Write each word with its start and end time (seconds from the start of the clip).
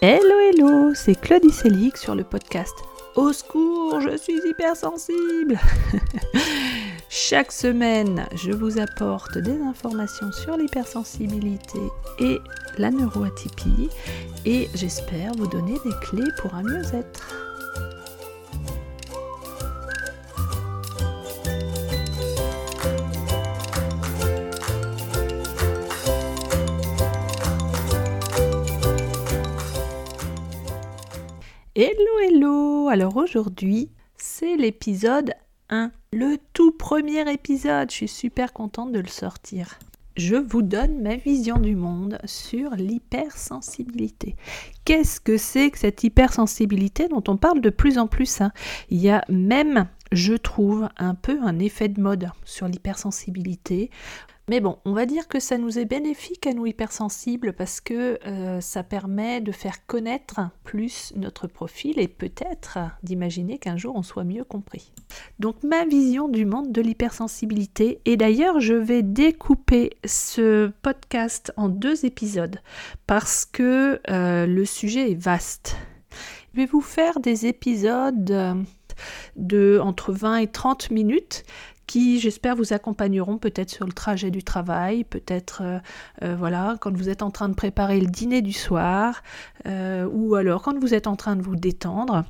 Hello 0.00 0.38
hello, 0.40 0.94
c'est 0.94 1.20
Claudie 1.20 1.50
Selig 1.50 1.96
sur 1.96 2.14
le 2.14 2.24
podcast 2.24 2.74
Au 3.16 3.32
secours, 3.32 4.00
je 4.00 4.16
suis 4.16 4.40
hypersensible 4.48 5.58
Chaque 7.10 7.52
semaine, 7.52 8.26
je 8.34 8.52
vous 8.52 8.78
apporte 8.78 9.36
des 9.36 9.60
informations 9.60 10.32
sur 10.32 10.56
l'hypersensibilité 10.56 11.80
et 12.20 12.38
la 12.78 12.90
neuroatypie 12.90 13.90
et 14.46 14.68
j'espère 14.74 15.32
vous 15.34 15.48
donner 15.48 15.74
des 15.84 15.94
clés 16.00 16.30
pour 16.40 16.54
un 16.54 16.62
mieux-être. 16.62 17.27
Alors 32.88 33.18
aujourd'hui, 33.18 33.90
c'est 34.16 34.56
l'épisode 34.56 35.34
1. 35.68 35.90
Le 36.14 36.38
tout 36.54 36.72
premier 36.72 37.30
épisode. 37.30 37.90
Je 37.90 37.96
suis 37.96 38.08
super 38.08 38.54
contente 38.54 38.92
de 38.92 39.00
le 39.00 39.08
sortir. 39.08 39.78
Je 40.16 40.36
vous 40.36 40.62
donne 40.62 41.02
ma 41.02 41.16
vision 41.16 41.58
du 41.58 41.76
monde 41.76 42.18
sur 42.24 42.70
l'hypersensibilité. 42.70 44.36
Qu'est-ce 44.86 45.20
que 45.20 45.36
c'est 45.36 45.70
que 45.70 45.78
cette 45.78 46.02
hypersensibilité 46.02 47.08
dont 47.08 47.22
on 47.28 47.36
parle 47.36 47.60
de 47.60 47.70
plus 47.70 47.98
en 47.98 48.06
plus 48.06 48.40
hein? 48.40 48.52
Il 48.88 48.98
y 48.98 49.10
a 49.10 49.22
même, 49.28 49.86
je 50.10 50.32
trouve, 50.32 50.88
un 50.96 51.14
peu 51.14 51.38
un 51.42 51.58
effet 51.58 51.88
de 51.88 52.00
mode 52.00 52.30
sur 52.46 52.68
l'hypersensibilité. 52.68 53.90
Mais 54.48 54.60
bon, 54.60 54.78
on 54.86 54.94
va 54.94 55.04
dire 55.04 55.28
que 55.28 55.40
ça 55.40 55.58
nous 55.58 55.78
est 55.78 55.84
bénéfique 55.84 56.46
à 56.46 56.54
nous 56.54 56.64
hypersensibles 56.64 57.52
parce 57.52 57.82
que 57.82 58.18
euh, 58.26 58.62
ça 58.62 58.82
permet 58.82 59.42
de 59.42 59.52
faire 59.52 59.84
connaître 59.86 60.40
plus 60.64 61.12
notre 61.16 61.46
profil 61.46 61.98
et 61.98 62.08
peut-être 62.08 62.78
d'imaginer 63.02 63.58
qu'un 63.58 63.76
jour 63.76 63.94
on 63.94 64.02
soit 64.02 64.24
mieux 64.24 64.44
compris. 64.44 64.92
Donc 65.38 65.62
ma 65.62 65.84
vision 65.84 66.28
du 66.28 66.46
monde 66.46 66.72
de 66.72 66.80
l'hypersensibilité, 66.80 68.00
et 68.06 68.16
d'ailleurs 68.16 68.58
je 68.58 68.72
vais 68.74 69.02
découper 69.02 69.98
ce 70.06 70.72
podcast 70.80 71.52
en 71.58 71.68
deux 71.68 72.06
épisodes 72.06 72.60
parce 73.06 73.44
que 73.44 74.00
euh, 74.08 74.46
le 74.46 74.64
sujet 74.64 75.10
est 75.10 75.20
vaste. 75.22 75.76
Je 76.54 76.60
vais 76.60 76.66
vous 76.66 76.80
faire 76.80 77.20
des 77.20 77.44
épisodes 77.44 78.64
de 79.36 79.78
entre 79.80 80.12
20 80.12 80.38
et 80.38 80.46
30 80.46 80.90
minutes 80.90 81.44
qui, 81.88 82.20
j'espère, 82.20 82.54
vous 82.54 82.72
accompagneront 82.72 83.38
peut-être 83.38 83.70
sur 83.70 83.86
le 83.86 83.92
trajet 83.92 84.30
du 84.30 84.44
travail, 84.44 85.02
peut-être, 85.02 85.62
euh, 85.64 85.78
euh, 86.22 86.36
voilà, 86.36 86.76
quand 86.80 86.96
vous 86.96 87.08
êtes 87.08 87.22
en 87.22 87.32
train 87.32 87.48
de 87.48 87.54
préparer 87.54 87.98
le 87.98 88.06
dîner 88.06 88.42
du 88.42 88.52
soir, 88.52 89.22
euh, 89.66 90.08
ou 90.12 90.36
alors 90.36 90.62
quand 90.62 90.78
vous 90.78 90.94
êtes 90.94 91.08
en 91.08 91.16
train 91.16 91.34
de 91.34 91.42
vous 91.42 91.56
détendre. 91.56 92.24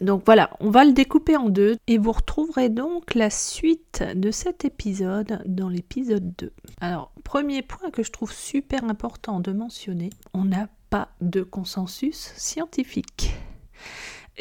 Donc 0.00 0.22
voilà, 0.26 0.50
on 0.60 0.70
va 0.70 0.84
le 0.84 0.92
découper 0.92 1.36
en 1.36 1.48
deux 1.48 1.76
et 1.86 1.98
vous 1.98 2.12
retrouverez 2.12 2.68
donc 2.68 3.14
la 3.14 3.30
suite 3.30 4.04
de 4.14 4.30
cet 4.30 4.64
épisode 4.64 5.42
dans 5.46 5.68
l'épisode 5.68 6.34
2. 6.38 6.52
Alors, 6.80 7.12
premier 7.24 7.62
point 7.62 7.90
que 7.90 8.02
je 8.02 8.10
trouve 8.10 8.32
super 8.32 8.84
important 8.84 9.40
de 9.40 9.52
mentionner, 9.52 10.10
on 10.34 10.44
n'a 10.44 10.68
pas 10.90 11.08
de 11.20 11.42
consensus 11.42 12.32
scientifique. 12.36 13.34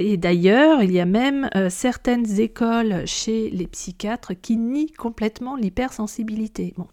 Et 0.01 0.17
d'ailleurs, 0.17 0.81
il 0.81 0.91
y 0.91 0.99
a 0.99 1.05
même 1.05 1.47
euh, 1.55 1.69
certaines 1.69 2.39
écoles 2.39 3.03
chez 3.05 3.51
les 3.51 3.67
psychiatres 3.67 4.33
qui 4.33 4.57
nient 4.57 4.91
complètement 4.97 5.55
l'hypersensibilité. 5.55 6.73
Bon. 6.75 6.87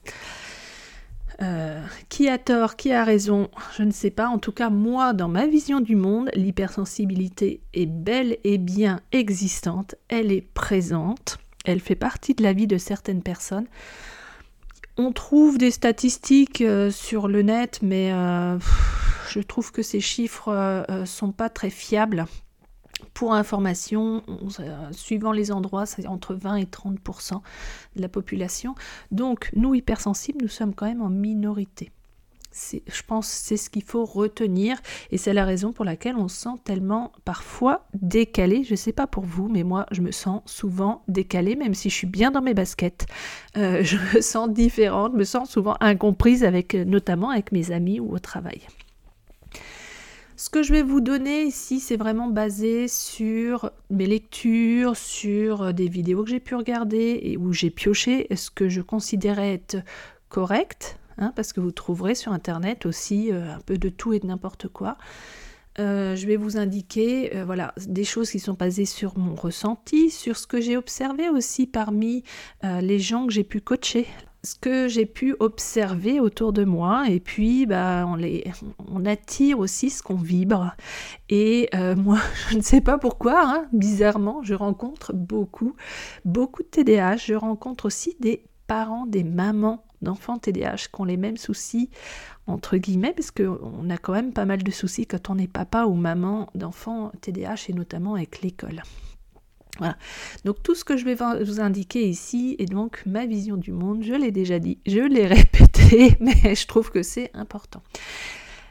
Euh, 1.41 1.81
qui 2.09 2.28
a 2.28 2.37
tort, 2.37 2.77
qui 2.77 2.92
a 2.92 3.05
raison, 3.05 3.48
je 3.77 3.83
ne 3.84 3.92
sais 3.92 4.11
pas. 4.11 4.28
En 4.28 4.39
tout 4.39 4.53
cas, 4.53 4.69
moi, 4.69 5.15
dans 5.15 5.28
ma 5.28 5.47
vision 5.47 5.81
du 5.81 5.97
monde, 5.97 6.31
l'hypersensibilité 6.34 7.62
est 7.72 7.87
belle 7.87 8.37
et 8.44 8.59
bien 8.59 9.00
existante. 9.12 9.94
Elle 10.09 10.31
est 10.31 10.43
présente. 10.43 11.38
Elle 11.65 11.81
fait 11.81 11.94
partie 11.94 12.34
de 12.34 12.43
la 12.43 12.53
vie 12.53 12.66
de 12.66 12.77
certaines 12.77 13.22
personnes. 13.22 13.69
On 14.99 15.12
trouve 15.12 15.56
des 15.56 15.71
statistiques 15.71 16.60
euh, 16.60 16.91
sur 16.91 17.28
le 17.28 17.41
net, 17.43 17.78
mais 17.83 18.10
je 19.31 19.41
trouve 19.41 19.72
que 19.72 19.83
ces 19.83 20.00
chiffres 20.00 20.84
sont 21.06 21.33
pas 21.33 21.49
très 21.49 21.71
fiables. 21.71 22.27
Pour 23.14 23.34
information, 23.34 24.22
suivant 24.92 25.32
les 25.32 25.53
endroits, 25.53 25.86
c'est 25.86 26.06
entre 26.06 26.34
20 26.34 26.56
et 26.56 26.64
30% 26.64 27.41
de 27.97 28.03
la 28.03 28.09
population. 28.09 28.75
Donc, 29.10 29.50
nous, 29.54 29.75
hypersensibles, 29.75 30.38
nous 30.42 30.48
sommes 30.48 30.75
quand 30.75 30.86
même 30.86 31.03
en 31.03 31.10
minorité. 31.10 31.91
Je 32.53 33.03
pense 33.06 33.28
que 33.28 33.34
c'est 33.34 33.56
ce 33.56 33.70
qu'il 33.70 33.82
faut 33.82 34.04
retenir 34.04 34.78
et 35.10 35.19
c'est 35.19 35.32
la 35.32 35.44
raison 35.44 35.72
pour 35.72 35.84
laquelle 35.84 36.16
on 36.16 36.28
se 36.28 36.36
sent 36.36 36.56
tellement 36.64 37.12
parfois 37.25 37.86
décalé. 37.94 38.64
Je 38.64 38.72
ne 38.72 38.76
sais 38.76 38.92
pas 38.92 39.06
pour 39.06 39.25
vous, 39.25 39.48
mais 39.48 39.62
moi 39.62 39.86
je 39.92 40.00
me 40.00 40.10
sens 40.10 40.42
souvent 40.47 41.03
décalée, 41.09 41.56
même 41.56 41.75
si 41.75 41.91
je 41.91 41.94
suis 41.94 42.06
bien 42.06 42.30
dans 42.30 42.42
mes 42.42 42.54
baskets. 42.54 43.06
Euh, 43.56 43.82
je 43.84 43.97
me 44.15 44.20
sens 44.20 44.50
différente, 44.50 45.12
je 45.12 45.19
me 45.19 45.25
sens 45.25 45.50
souvent 45.50 45.76
incomprise 45.80 46.42
avec, 46.42 46.75
notamment 46.75 47.30
avec 47.30 47.53
mes 47.53 47.70
amis 47.70 48.00
ou 48.00 48.12
au 48.12 48.19
travail. 48.19 48.62
Ce 50.38 50.50
que 50.50 50.62
je 50.62 50.72
vais 50.72 50.84
vous 50.84 51.00
donner 51.00 51.43
ici, 51.43 51.81
c'est 51.81 51.97
vraiment 51.97 52.28
basé 52.28 52.87
sur 52.87 53.72
mes 53.91 54.06
lectures, 54.06 54.97
sur 54.97 55.62
euh, 55.62 55.72
des 55.72 55.88
vidéos 55.88 56.22
que 56.22 56.31
j'ai 56.31 56.38
pu 56.38 56.54
regarder 56.54 57.19
et 57.25 57.37
où 57.37 57.53
j'ai 57.53 57.71
pioché 57.71 58.28
ce 58.37 58.48
que 58.48 58.69
je 58.69 58.81
considérais 58.81 59.54
être 59.54 59.78
correct, 60.28 61.00
hein, 61.19 61.32
parce 61.34 61.53
que 61.53 61.59
vous 61.59 61.72
trouverez 61.72 62.15
sur 62.15 62.31
Internet 62.31 62.87
aussi 62.87 63.32
euh, 63.32 63.53
un 63.53 63.59
peu 63.62 63.78
de 63.78 63.88
tout 63.88 64.12
et 64.12 64.21
de 64.21 64.28
n'importe 64.28 64.69
quoi. 64.69 64.97
Euh, 65.81 66.15
je 66.15 66.28
vais 66.28 66.37
vous 66.37 66.56
indiquer 66.56 67.32
voilà, 67.44 67.75
des 67.88 68.04
choses 68.04 68.31
qui 68.31 68.38
sont 68.38 68.54
basées 68.54 68.84
sur 68.84 69.19
mon 69.19 69.34
ressenti, 69.34 70.09
sur 70.09 70.37
ce 70.37 70.47
que 70.47 70.60
j'ai 70.60 70.77
observé 70.77 71.28
aussi 71.28 71.66
parmi 71.66 72.22
les 72.62 73.00
gens 73.00 73.27
que 73.27 73.32
j'ai 73.32 73.44
pu 73.44 73.60
coacher 73.60 74.06
ce 74.44 74.54
que 74.54 74.88
j'ai 74.88 75.06
pu 75.06 75.34
observer 75.41 76.21
autour 76.21 76.53
de 76.53 76.65
moi. 76.65 77.09
Et 77.09 77.21
puis 77.21 77.66
bah, 77.66 78.06
on, 78.06 79.04
attire 79.04 79.59
aussi 79.59 79.91
ce 79.91 80.03
qu'on 80.03 80.16
vibre. 80.16 80.75
Et 81.28 81.69
euh, 81.75 81.97
moi 81.97 82.19
je 82.50 82.56
ne 82.56 82.62
sais 82.62 82.81
pas 82.81 82.98
pourquoi 82.98 83.43
hein, 83.44 83.69
bizarrement 83.72 84.43
je 84.43 84.54
rencontre 84.54 85.12
beaucoup 85.12 85.75
beaucoup 86.25 86.62
de 86.62 86.69
TDAH 86.69 87.16
je 87.16 87.34
rencontre 87.34 87.87
aussi 87.87 88.16
des 88.21 88.44
parents 88.66 89.06
des 89.06 89.25
mamans 89.25 89.84
d'enfants 90.03 90.38
TDAH 90.38 90.88
qui 90.93 91.00
ont 91.00 91.04
les 91.04 91.16
mêmes 91.16 91.37
soucis 91.37 91.91
entre 92.47 92.77
guillemets 92.77 93.12
parce 93.12 93.31
qu'on 93.31 93.91
a 93.91 93.98
quand 93.98 94.12
même 94.12 94.32
pas 94.32 94.44
mal 94.44 94.62
de 94.62 94.71
soucis 94.71 95.06
quand 95.06 95.31
on 95.31 95.38
est 95.38 95.50
papa 95.50 95.84
ou 95.84 95.94
maman 95.94 96.48
d'enfants 96.54 97.12
TDAH 97.21 97.66
et 97.69 97.72
notamment 97.72 98.15
avec 98.15 98.43
l'école 98.43 98.82
voilà. 99.78 99.97
Donc 100.44 100.62
tout 100.62 100.75
ce 100.75 100.84
que 100.84 100.97
je 100.97 101.05
vais 101.05 101.15
vous 101.15 101.61
indiquer 101.61 102.09
ici 102.09 102.56
est 102.59 102.66
donc 102.66 103.03
ma 103.06 103.27
vision 103.27 103.56
du 103.56 103.72
monde. 103.72 104.03
Je 104.03 104.15
l'ai 104.15 104.33
déjà 104.33 104.59
dit, 104.59 104.78
je 104.87 105.00
l'ai 105.00 105.27
répété, 105.27 106.16
mais 106.21 106.55
je 106.55 106.66
trouve 106.66 106.91
que 106.91 107.03
c'est 107.03 107.31
important. 107.34 107.83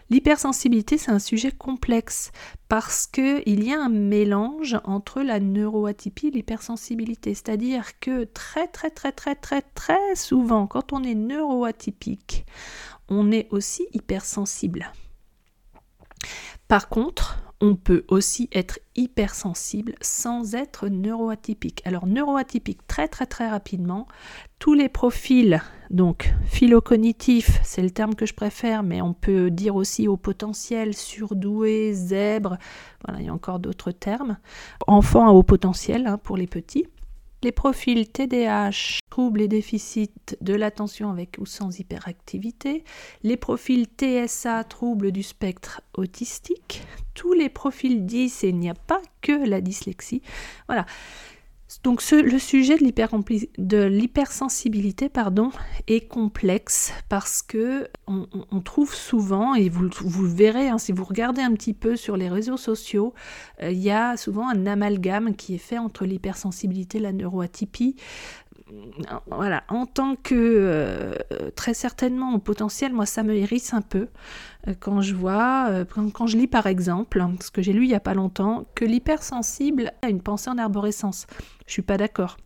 L'hypersensibilité, 0.10 0.98
c'est 0.98 1.12
un 1.12 1.20
sujet 1.20 1.52
complexe 1.52 2.32
parce 2.70 3.08
qu'il 3.08 3.64
y 3.64 3.74
a 3.74 3.82
un 3.82 3.90
mélange 3.90 4.80
entre 4.86 5.22
la 5.22 5.42
neuroatypie 5.42 6.28
et 6.28 6.32
l'hypersensibilité. 6.32 7.34
C'est-à-dire 7.34 8.00
que 8.00 8.24
très 8.24 8.68
très 8.68 8.90
très 8.90 9.12
très 9.12 9.36
très 9.36 9.62
très 9.62 10.16
souvent, 10.16 10.66
quand 10.66 10.94
on 10.94 11.04
est 11.04 11.16
neuroatypique, 11.16 12.46
on 13.10 13.32
est 13.32 13.48
aussi 13.52 13.86
hypersensible. 13.94 14.94
Par 16.70 16.88
contre, 16.88 17.47
on 17.60 17.76
peut 17.76 18.06
aussi 18.08 18.50
être 18.52 18.80
hypersensible 18.96 19.96
sans 20.02 20.56
être 20.56 20.88
neuroatypique. 20.88 21.82
Alors 21.86 22.06
neuroatypique 22.06 22.86
très 22.88 23.08
très 23.08 23.26
très 23.26 23.50
rapidement, 23.50 24.08
tous 24.60 24.74
les 24.74 24.90
profils, 24.90 25.62
donc 25.90 26.34
philocognitif, 26.46 27.60
c'est 27.64 27.82
le 27.82 27.92
terme 27.92 28.16
que 28.16 28.26
je 28.26 28.34
préfère, 28.34 28.84
mais 28.84 29.02
on 29.02 29.14
peut 29.14 29.50
dire 29.50 29.76
aussi 29.76 30.08
au 30.08 30.18
potentiel, 30.18 30.94
surdoué, 30.94 31.94
zèbre, 31.94 32.58
voilà, 33.06 33.22
il 33.22 33.26
y 33.26 33.30
a 33.30 33.34
encore 33.34 33.60
d'autres 33.60 33.92
termes. 33.92 34.38
Enfant 34.88 35.28
à 35.28 35.32
haut 35.32 35.44
potentiel 35.44 36.08
hein, 36.08 36.18
pour 36.18 36.38
les 36.38 36.48
petits. 36.48 36.86
Les 37.44 37.52
profils 37.52 38.08
TDAH, 38.10 39.00
troubles 39.18 39.42
et 39.42 39.48
déficits 39.48 40.12
de 40.42 40.54
l'attention 40.54 41.10
avec 41.10 41.38
ou 41.40 41.48
sans 41.48 41.80
hyperactivité. 41.80 42.84
Les 43.24 43.36
profils 43.36 43.88
TSA, 43.88 44.64
troubles 44.66 45.12
du 45.12 45.24
spectre 45.24 45.82
autistique. 45.96 46.84
Tous 47.16 47.34
les 47.34 47.50
profils 47.50 48.06
10, 48.06 48.44
et 48.44 48.50
il 48.50 48.60
n'y 48.60 48.70
a 48.70 48.76
pas 48.76 49.02
que 49.24 49.32
la 49.32 49.60
dyslexie. 49.60 50.22
Voilà. 50.68 50.86
Donc 51.84 52.02
le 52.12 52.40
sujet 52.40 52.78
de 52.78 53.84
l'hypersensibilité 53.84 55.10
est 55.88 56.08
complexe 56.08 56.94
parce 57.10 57.42
que 57.42 57.90
on, 58.08 58.62
trouve 58.62 58.96
souvent, 58.96 59.54
et 59.54 59.68
vous, 59.68 59.90
vous 60.00 60.24
le 60.24 60.30
verrez 60.30 60.70
hein, 60.70 60.78
si 60.78 60.94
vous 60.94 61.04
regardez 61.04 61.42
un 61.42 61.54
petit 61.54 61.74
peu 61.74 61.98
sur 61.98 62.16
les 62.16 62.30
réseaux 62.30 62.56
sociaux, 62.56 63.14
euh, 63.62 63.72
il 63.72 63.80
y 63.80 63.92
a 63.92 64.16
souvent 64.16 64.48
un 64.48 64.66
amalgame 64.66 65.36
qui 65.36 65.56
est 65.56 65.60
fait 65.60 65.78
entre 65.78 66.06
l'hypersensibilité 66.06 67.00
et 67.00 67.02
la 67.02 67.12
neuroatypie. 67.12 67.98
Voilà, 69.28 69.64
en 69.70 69.86
tant 69.86 70.16
que 70.16 70.36
euh, 70.36 71.16
très 71.56 71.74
certainement 71.74 72.34
au 72.34 72.40
potentiel, 72.40 72.94
moi 72.94 73.06
ça 73.06 73.24
me 73.24 73.34
hérisse 73.34 73.74
un 73.74 73.82
peu 73.82 74.08
euh, 74.68 74.74
quand 74.80 75.02
je 75.02 75.16
vois, 75.16 75.86
quand, 76.14 76.28
je 76.28 76.38
lis 76.38 76.48
par 76.48 76.68
exemple, 76.68 77.22
hein, 77.22 77.36
ce 77.42 77.52
que 77.52 77.62
j'ai 77.62 77.74
lu 77.74 77.84
il 77.84 77.90
n'y 77.90 77.96
a 77.96 78.00
pas 78.00 78.14
longtemps, 78.14 78.66
que 78.76 78.86
l'hypersensible 78.86 79.92
a 80.02 80.10
une 80.10 80.22
pensée 80.22 80.50
en 80.50 80.58
arborescence. 80.58 81.28
Je 81.66 81.74
suis 81.74 81.82
pas 81.82 81.98
d'accord. 81.98 82.38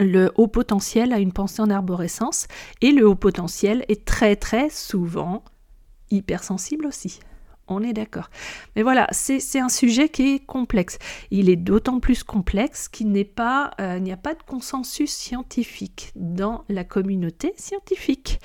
Le 0.00 0.32
haut 0.36 0.48
potentiel 0.48 1.12
a 1.12 1.18
une 1.18 1.32
pensée 1.32 1.62
en 1.62 1.70
arborescence 1.70 2.48
et 2.80 2.92
le 2.92 3.06
haut 3.08 3.14
potentiel 3.14 3.84
est 3.88 4.04
très 4.04 4.36
très 4.36 4.68
souvent 4.68 5.44
hypersensible 6.10 6.86
aussi 6.86 7.20
on 7.68 7.82
est 7.82 7.92
d'accord. 7.92 8.30
Mais 8.76 8.82
voilà, 8.82 9.06
c'est 9.12 9.58
un 9.58 9.68
sujet 9.68 10.08
qui 10.08 10.34
est 10.34 10.44
complexe. 10.44 10.98
Il 11.30 11.48
est 11.48 11.56
d'autant 11.56 12.00
plus 12.00 12.24
complexe 12.24 12.88
qu'il 12.88 13.08
euh, 13.08 13.98
n'y 13.98 14.12
a 14.12 14.16
pas 14.16 14.34
de 14.34 14.42
consensus 14.42 15.10
scientifique 15.10 16.12
dans 16.16 16.64
la 16.68 16.84
communauté 16.84 17.54
scientifique. 17.56 18.40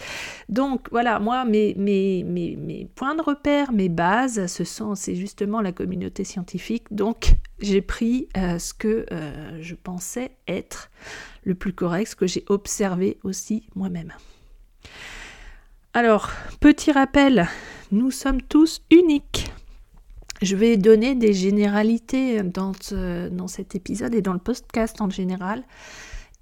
Donc 0.49 0.87
voilà, 0.91 1.19
moi, 1.19 1.45
mes, 1.45 1.73
points 2.95 3.15
de 3.15 3.21
repère, 3.21 3.71
mes 3.71 3.89
bases, 3.89 4.47
ce 4.47 4.63
sont, 4.63 4.95
c'est 4.95 5.15
justement 5.15 5.61
la 5.61 5.71
communauté 5.71 6.23
scientifique. 6.23 6.85
Donc 6.91 7.33
j'ai 7.59 7.81
pris 7.81 8.27
euh, 8.37 8.59
ce 8.59 8.73
que 8.73 9.05
euh, 9.11 9.57
je 9.61 9.75
pensais 9.75 10.31
être 10.47 10.89
le 11.43 11.55
plus 11.55 11.73
correct, 11.73 12.07
ce 12.07 12.15
que 12.15 12.27
j'ai 12.27 12.43
observé 12.49 13.17
aussi 13.23 13.67
moi-même. 13.75 14.13
Alors, 15.93 16.29
petit 16.59 16.91
rappel, 16.91 17.47
nous 17.91 18.11
sommes 18.11 18.41
tous 18.41 18.81
uniques. 18.91 19.51
Je 20.41 20.55
vais 20.55 20.77
donner 20.77 21.15
des 21.15 21.33
généralités 21.33 22.43
dans, 22.43 22.73
cet 23.47 23.75
épisode 23.75 24.13
et 24.13 24.21
dans 24.21 24.33
le 24.33 24.39
podcast 24.39 25.01
en 25.01 25.09
général. 25.09 25.63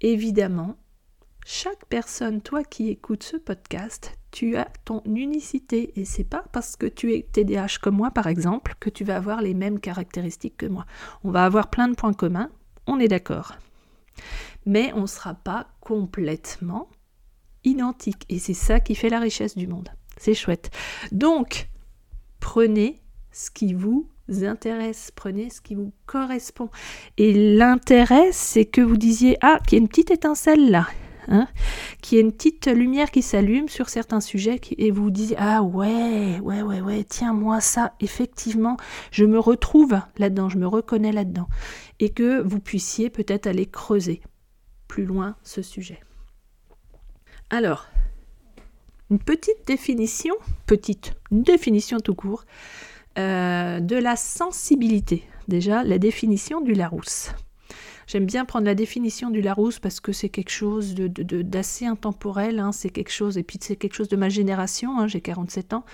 Évidemment, 0.00 0.76
chaque 1.46 1.86
personne, 1.86 2.42
toi 2.42 2.62
qui 2.62 2.90
écoutes 2.90 3.22
ce 3.22 3.36
podcast, 3.36 4.12
tu 4.32 4.56
as 4.56 4.68
ton 4.84 5.02
unicité 5.06 5.98
et 5.98 6.04
c'est 6.04 6.24
pas 6.24 6.44
parce 6.52 6.76
que 6.76 6.86
tu 6.86 7.14
es 7.14 7.22
TDAH 7.22 7.78
comme 7.80 7.96
moi 7.96 8.10
par 8.10 8.26
exemple 8.26 8.74
que 8.80 8.90
tu 8.90 9.04
vas 9.04 9.16
avoir 9.16 9.40
les 9.40 9.54
mêmes 9.54 9.80
caractéristiques 9.80 10.58
que 10.58 10.66
moi. 10.66 10.84
On 11.24 11.30
va 11.30 11.44
avoir 11.44 11.70
plein 11.70 11.88
de 11.88 11.94
points 11.94 12.12
communs, 12.12 12.50
on 12.86 12.98
est 12.98 13.08
d'accord. 13.08 13.54
Mais 14.66 14.92
on 14.94 15.02
ne 15.02 15.06
sera 15.06 15.34
pas 15.34 15.68
complètement 15.80 16.88
identique. 17.64 18.24
Et 18.28 18.38
c'est 18.38 18.54
ça 18.54 18.80
qui 18.80 18.94
fait 18.94 19.08
la 19.08 19.20
richesse 19.20 19.56
du 19.56 19.68
monde. 19.68 19.88
C'est 20.16 20.34
chouette. 20.34 20.70
Donc, 21.12 21.68
prenez 22.40 23.00
ce 23.32 23.50
qui 23.50 23.74
vous 23.74 24.08
intéresse, 24.42 25.12
prenez 25.14 25.50
ce 25.50 25.60
qui 25.60 25.74
vous 25.74 25.92
correspond. 26.06 26.70
Et 27.16 27.56
l'intérêt, 27.56 28.30
c'est 28.32 28.64
que 28.64 28.80
vous 28.80 28.96
disiez, 28.96 29.36
ah, 29.42 29.58
qu'il 29.66 29.78
y 29.78 29.80
a 29.80 29.82
une 29.82 29.88
petite 29.88 30.10
étincelle 30.10 30.70
là. 30.70 30.86
Hein, 31.28 31.48
qu'il 32.02 32.16
y 32.16 32.20
ait 32.20 32.24
une 32.24 32.30
petite 32.30 32.68
lumière 32.68 33.10
qui 33.10 33.20
s'allume 33.20 33.68
sur 33.68 33.88
certains 33.88 34.20
sujets 34.20 34.60
et 34.78 34.92
vous 34.92 35.10
disiez 35.10 35.34
ah 35.40 35.60
ouais 35.60 36.38
ouais 36.38 36.62
ouais 36.62 36.80
ouais 36.80 37.02
tiens 37.02 37.32
moi 37.32 37.60
ça 37.60 37.94
effectivement 37.98 38.76
je 39.10 39.24
me 39.24 39.40
retrouve 39.40 39.98
là-dedans 40.18 40.48
je 40.48 40.58
me 40.58 40.68
reconnais 40.68 41.10
là-dedans 41.10 41.48
et 41.98 42.10
que 42.10 42.40
vous 42.42 42.60
puissiez 42.60 43.10
peut-être 43.10 43.48
aller 43.48 43.66
creuser 43.66 44.20
plus 44.86 45.04
loin 45.04 45.36
ce 45.42 45.62
sujet. 45.62 46.00
Alors, 47.50 47.86
une 49.10 49.18
petite 49.18 49.66
définition, 49.66 50.34
petite, 50.66 51.14
définition 51.30 51.98
tout 51.98 52.14
court, 52.14 52.44
euh, 53.18 53.80
de 53.80 53.96
la 53.96 54.16
sensibilité. 54.16 55.24
Déjà, 55.48 55.84
la 55.84 55.98
définition 55.98 56.60
du 56.60 56.74
Larousse. 56.74 57.30
J'aime 58.06 58.26
bien 58.26 58.44
prendre 58.44 58.66
la 58.66 58.76
définition 58.76 59.30
du 59.30 59.40
Larousse 59.40 59.80
parce 59.80 59.98
que 59.98 60.12
c'est 60.12 60.28
quelque 60.28 60.50
chose 60.50 60.94
d'assez 60.94 61.86
intemporel, 61.86 62.60
hein. 62.60 62.70
c'est 62.70 62.90
quelque 62.90 63.10
chose, 63.10 63.36
et 63.36 63.42
puis 63.42 63.58
c'est 63.60 63.74
quelque 63.74 63.94
chose 63.94 64.08
de 64.08 64.16
ma 64.16 64.28
génération, 64.28 65.00
hein. 65.00 65.08
j'ai 65.08 65.20
47 65.20 65.72
ans, 65.72 65.84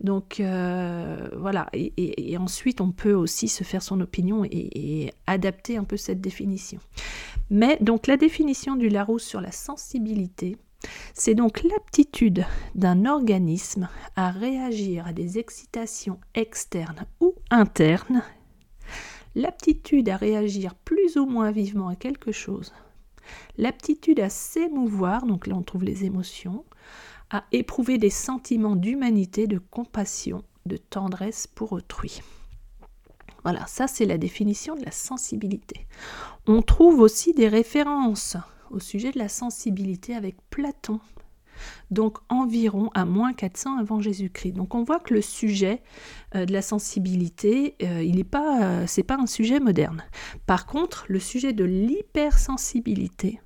donc 0.00 0.40
euh, 0.40 1.28
voilà, 1.36 1.68
et, 1.74 2.36
ensuite 2.38 2.80
on 2.80 2.90
peut 2.90 3.12
aussi 3.12 3.48
se 3.48 3.64
faire 3.64 3.82
son 3.82 4.00
opinion 4.00 4.44
et, 4.50 5.12
adapter 5.26 5.76
un 5.76 5.84
peu 5.84 5.98
cette 5.98 6.22
définition. 6.22 6.80
Mais 7.50 7.76
donc 7.82 8.06
la 8.06 8.16
définition 8.16 8.76
du 8.76 8.88
Larousse 8.88 9.24
sur 9.24 9.42
la 9.42 9.52
sensibilité, 9.52 10.56
c'est 11.14 11.34
donc 11.34 11.62
l'aptitude 11.64 12.44
d'un 12.74 13.04
organisme 13.04 13.88
à 14.16 14.30
réagir 14.30 15.06
à 15.06 15.12
des 15.12 15.38
excitations 15.38 16.20
externes 16.34 17.06
ou 17.20 17.34
internes, 17.50 18.22
l'aptitude 19.34 20.08
à 20.08 20.16
réagir 20.16 20.74
plus 20.74 21.16
ou 21.16 21.26
moins 21.26 21.50
vivement 21.50 21.88
à 21.88 21.96
quelque 21.96 22.32
chose, 22.32 22.72
l'aptitude 23.56 24.20
à 24.20 24.28
s'émouvoir, 24.28 25.26
donc 25.26 25.46
là 25.46 25.54
on 25.56 25.62
trouve 25.62 25.84
les 25.84 26.04
émotions, 26.04 26.64
à 27.30 27.44
éprouver 27.52 27.98
des 27.98 28.10
sentiments 28.10 28.76
d'humanité, 28.76 29.46
de 29.46 29.58
compassion, 29.58 30.44
de 30.66 30.76
tendresse 30.76 31.46
pour 31.46 31.72
autrui. 31.72 32.22
Voilà, 33.42 33.66
ça 33.66 33.86
c'est 33.86 34.06
la 34.06 34.18
définition 34.18 34.76
de 34.76 34.84
la 34.84 34.90
sensibilité. 34.90 35.86
On 36.46 36.62
trouve 36.62 37.00
aussi 37.00 37.34
des 37.34 37.48
références 37.48 38.36
au 38.70 38.80
sujet 38.80 39.10
de 39.10 39.18
la 39.18 39.28
sensibilité 39.28 40.14
avec 40.14 40.36
Platon, 40.50 41.00
donc 41.90 42.18
environ 42.28 42.90
à 42.94 43.04
moins 43.04 43.32
400 43.32 43.78
avant 43.78 44.00
Jésus-Christ. 44.00 44.52
Donc 44.52 44.74
on 44.74 44.84
voit 44.84 45.00
que 45.00 45.14
le 45.14 45.22
sujet 45.22 45.82
euh, 46.34 46.44
de 46.44 46.52
la 46.52 46.62
sensibilité, 46.62 47.76
euh, 47.82 48.02
il 48.02 48.16
n'est 48.16 48.24
pas, 48.24 48.62
euh, 48.62 48.84
c'est 48.86 49.02
pas 49.02 49.16
un 49.16 49.26
sujet 49.26 49.60
moderne. 49.60 50.04
Par 50.46 50.66
contre, 50.66 51.06
le 51.08 51.18
sujet 51.18 51.52
de 51.52 51.64
l'hypersensibilité 51.64 53.40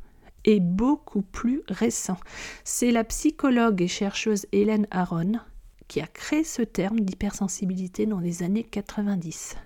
est 0.44 0.60
beaucoup 0.60 1.22
plus 1.22 1.62
récent. 1.68 2.18
C'est 2.64 2.90
la 2.90 3.04
psychologue 3.04 3.80
et 3.80 3.88
chercheuse 3.88 4.46
Hélène 4.52 4.86
Aron 4.90 5.32
qui 5.88 6.00
a 6.00 6.06
créé 6.06 6.42
ce 6.42 6.62
terme 6.62 7.00
d'hypersensibilité 7.00 8.06
dans 8.06 8.18
les 8.18 8.42
années 8.42 8.64
90. 8.64 9.56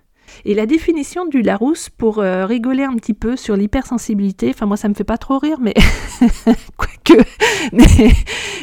Et 0.44 0.54
la 0.54 0.66
définition 0.66 1.26
du 1.26 1.42
Larousse, 1.42 1.88
pour 1.90 2.18
euh, 2.18 2.46
rigoler 2.46 2.84
un 2.84 2.94
petit 2.94 3.14
peu 3.14 3.36
sur 3.36 3.56
l'hypersensibilité, 3.56 4.50
enfin 4.50 4.66
moi 4.66 4.76
ça 4.76 4.88
me 4.88 4.94
fait 4.94 5.04
pas 5.04 5.18
trop 5.18 5.38
rire, 5.38 5.58
mais 5.60 5.74
quoique, 6.76 7.22
mais, 7.72 8.12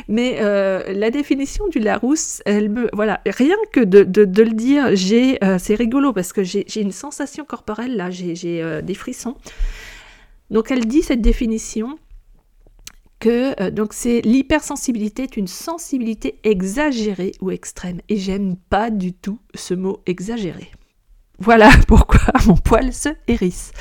mais 0.07 0.37
euh, 0.41 0.93
la 0.93 1.09
définition 1.09 1.67
du 1.67 1.79
Larousse, 1.79 2.41
elle 2.45 2.69
me, 2.69 2.89
voilà, 2.93 3.21
rien 3.25 3.55
que 3.71 3.81
de, 3.81 4.43
le 4.43 4.53
dire, 4.53 4.95
j'ai, 4.95 5.43
euh, 5.43 5.57
c'est 5.59 5.75
rigolo 5.75 6.13
parce 6.13 6.33
que 6.33 6.43
j'ai 6.43 6.81
une 6.81 6.91
sensation 6.91 7.45
corporelle 7.45 7.95
là, 7.95 8.09
j'ai 8.09 8.81
des 8.83 8.93
frissons. 8.93 9.35
Donc 10.49 10.71
elle 10.71 10.85
dit 10.85 11.01
cette 11.01 11.21
définition 11.21 11.97
que 13.19 13.69
donc 13.69 13.93
c'est 13.93 14.21
l'hypersensibilité 14.21 15.23
est 15.23 15.37
une 15.37 15.47
sensibilité 15.47 16.39
exagérée 16.43 17.31
ou 17.41 17.51
extrême 17.51 18.01
et 18.09 18.17
j'aime 18.17 18.57
pas 18.69 18.89
du 18.89 19.13
tout 19.13 19.39
ce 19.55 19.73
mot 19.73 20.01
exagéré. 20.05 20.69
Voilà 21.39 21.69
pourquoi 21.87 22.33
mon 22.45 22.55
poil 22.55 22.93
se 22.93 23.09
hérisse. 23.27 23.71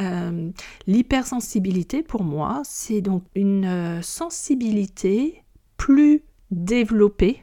Euh, 0.00 0.50
l'hypersensibilité, 0.86 2.02
pour 2.02 2.24
moi, 2.24 2.62
c'est 2.64 3.00
donc 3.00 3.24
une 3.34 3.64
euh, 3.64 4.02
sensibilité 4.02 5.42
plus 5.76 6.22
développée 6.50 7.42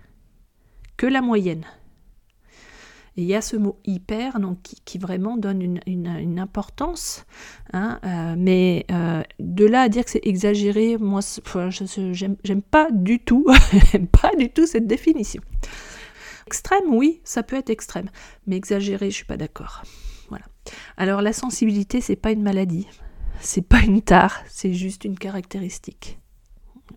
que 0.97 1.05
la 1.05 1.21
moyenne. 1.21 1.65
il 3.15 3.25
y 3.25 3.35
a 3.35 3.41
ce 3.41 3.55
mot 3.55 3.77
hyper 3.85 4.39
donc, 4.39 4.61
qui, 4.61 4.97
vraiment 4.97 5.37
donne 5.37 5.79
une, 5.85 6.39
importance, 6.39 7.25
hein, 7.73 7.99
euh, 8.03 8.35
mais 8.37 8.85
de 9.39 9.65
là 9.65 9.81
à 9.81 9.89
dire 9.89 10.05
que 10.05 10.11
c'est 10.11 10.25
exagéré, 10.25 10.97
moi, 10.97 11.21
j'aime 12.43 12.61
pas 12.61 12.89
pas 14.21 14.35
du 14.35 14.49
tout 14.49 14.65
cette 14.65 14.87
définition. 14.87 15.41
Extrême, 16.49 16.95
oui, 16.95 17.21
ça 17.23 17.43
peut 17.43 17.57
être 17.57 17.69
extrême, 17.69 18.09
mais 18.47 18.55
exagéré, 18.55 19.11
je 19.11 19.17
suis 19.17 19.23
pas 19.23 19.37
d'accord. 19.37 19.83
Voilà. 20.29 20.45
Alors 20.97 21.21
la 21.21 21.31
sensibilité, 21.31 22.01
c'est 22.01 22.15
pas 22.15 22.31
une 22.31 22.41
maladie, 22.41 22.87
c'est 23.39 23.61
pas 23.61 23.81
une 23.81 24.01
tare, 24.01 24.41
c'est 24.47 24.73
juste 24.73 25.05
une 25.05 25.15
caractéristique. 25.15 26.17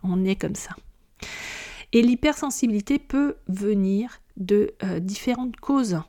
On 0.03 0.25
est 0.25 0.37
comme 0.37 0.55
ça. 0.55 0.75
Et 1.93 2.01
l'hypersensibilité 2.01 2.99
peut 2.99 3.37
venir 3.47 4.23
de 4.39 4.73
euh, 4.85 5.01
différentes 5.01 5.57
causes. 5.57 6.01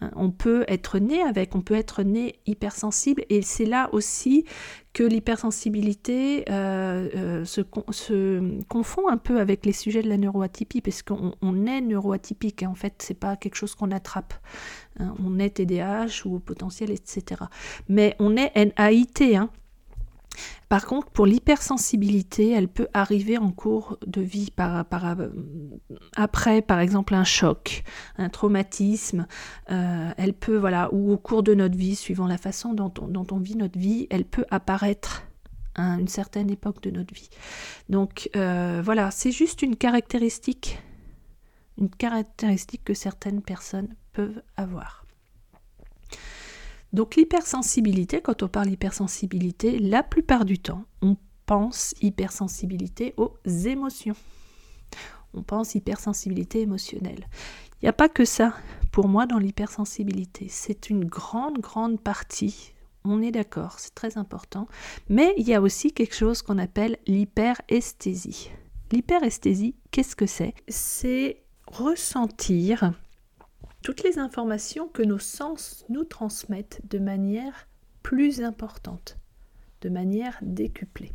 Hein, 0.00 0.10
on 0.16 0.30
peut 0.30 0.64
être 0.68 0.98
né 0.98 1.22
avec, 1.22 1.54
on 1.54 1.60
peut 1.60 1.74
être 1.74 2.02
né 2.02 2.40
hypersensible 2.46 3.24
et 3.28 3.42
c'est 3.42 3.64
là 3.64 3.88
aussi 3.92 4.44
que 4.92 5.04
l'hypersensibilité 5.04 6.44
euh, 6.50 7.08
euh, 7.14 7.44
se, 7.44 7.60
confond 8.68 9.08
un 9.08 9.16
peu 9.16 9.40
avec 9.40 9.64
les 9.66 9.72
sujets 9.72 10.02
de 10.02 10.08
la 10.08 10.16
neuroatypie 10.16 10.80
parce 10.80 11.02
qu'on 11.02 11.66
est 11.66 11.80
neuroatypique 11.80 12.62
et 12.62 12.66
en 12.66 12.74
fait 12.74 12.94
c'est 12.98 13.18
pas 13.18 13.36
quelque 13.36 13.56
chose 13.56 13.74
qu'on 13.74 13.90
attrape. 13.90 14.34
Hein. 14.98 15.14
on 15.24 15.38
est 15.38 15.50
TDAH 15.50 16.26
ou 16.26 16.38
potentiel 16.38 16.90
etc. 16.90 17.42
Mais 17.88 18.16
on 18.18 18.36
est 18.36 18.52
NAIT, 18.56 19.36
hein, 19.36 19.50
par 20.68 20.86
contre, 20.86 21.10
pour 21.10 21.26
l'hypersensibilité, 21.26 22.50
elle 22.50 22.68
peut 22.68 22.88
arriver 22.94 23.38
en 23.38 23.50
cours 23.52 23.98
de 24.06 24.20
vie 24.20 24.50
par, 24.50 24.84
après, 26.16 26.62
par 26.62 26.80
exemple, 26.80 27.14
un 27.14 27.24
choc, 27.24 27.84
un 28.18 28.28
traumatisme. 28.28 29.26
Euh, 29.70 30.10
elle 30.16 30.34
peut, 30.34 30.56
voilà, 30.56 30.92
ou 30.92 31.12
au 31.12 31.16
cours 31.16 31.42
de 31.42 31.54
notre 31.54 31.76
vie, 31.76 31.96
suivant 31.96 32.26
la 32.26 32.38
façon 32.38 32.74
dont 32.74 32.92
on, 33.30 33.38
vit 33.38 33.56
notre 33.56 33.78
vie, 33.78 34.06
elle 34.10 34.24
peut 34.24 34.46
apparaître 34.50 35.22
à 35.74 35.94
une 35.94 36.08
certaine 36.08 36.50
époque 36.50 36.82
de 36.82 36.90
notre 36.90 37.14
vie. 37.14 37.30
Donc 37.88 38.30
euh, 38.36 38.80
voilà, 38.84 39.10
c'est 39.10 39.32
juste 39.32 39.62
une 39.62 39.76
caractéristique, 39.76 40.78
une 41.78 41.90
caractéristique 41.90 42.84
que 42.84 42.94
certaines 42.94 43.42
personnes 43.42 43.94
peuvent 44.12 44.42
avoir. 44.56 45.04
Donc 46.94 47.16
l'hypersensibilité, 47.16 48.20
quand 48.20 48.44
on 48.44 48.48
parle 48.48 48.70
hypersensibilité, 48.70 49.80
la 49.80 50.04
plupart 50.04 50.44
du 50.44 50.60
temps, 50.60 50.84
on 51.02 51.16
pense 51.44 51.92
hypersensibilité 52.00 53.14
aux 53.16 53.36
émotions. 53.44 54.14
On 55.34 55.42
pense 55.42 55.74
hypersensibilité 55.74 56.60
émotionnelle. 56.60 57.26
Il 57.82 57.86
n'y 57.86 57.88
a 57.88 57.92
pas 57.92 58.08
que 58.08 58.24
ça 58.24 58.54
pour 58.92 59.08
moi 59.08 59.26
dans 59.26 59.40
l'hypersensibilité. 59.40 60.46
C'est 60.48 60.88
une 60.88 61.04
grande, 61.04 61.58
grande 61.58 62.00
partie. 62.00 62.74
On 63.02 63.20
est 63.20 63.32
d'accord, 63.32 63.80
c'est 63.80 63.96
très 63.96 64.16
important. 64.16 64.68
Mais 65.08 65.34
il 65.36 65.48
y 65.48 65.54
a 65.54 65.60
aussi 65.60 65.90
quelque 65.90 66.14
chose 66.14 66.42
qu'on 66.42 66.58
appelle 66.58 66.98
l'hyperesthésie. 67.08 68.52
L'hyperesthésie, 68.92 69.74
qu'est-ce 69.90 70.14
que 70.14 70.26
c'est? 70.26 70.54
C'est 70.68 71.42
ressentir 71.66 72.92
toutes 73.84 74.02
les 74.02 74.18
informations 74.18 74.88
que 74.88 75.02
nos 75.02 75.18
sens 75.18 75.84
nous 75.90 76.04
transmettent 76.04 76.80
de 76.88 76.98
manière 76.98 77.68
plus 78.02 78.40
importante, 78.40 79.18
de 79.82 79.90
manière 79.90 80.38
décuplée. 80.40 81.12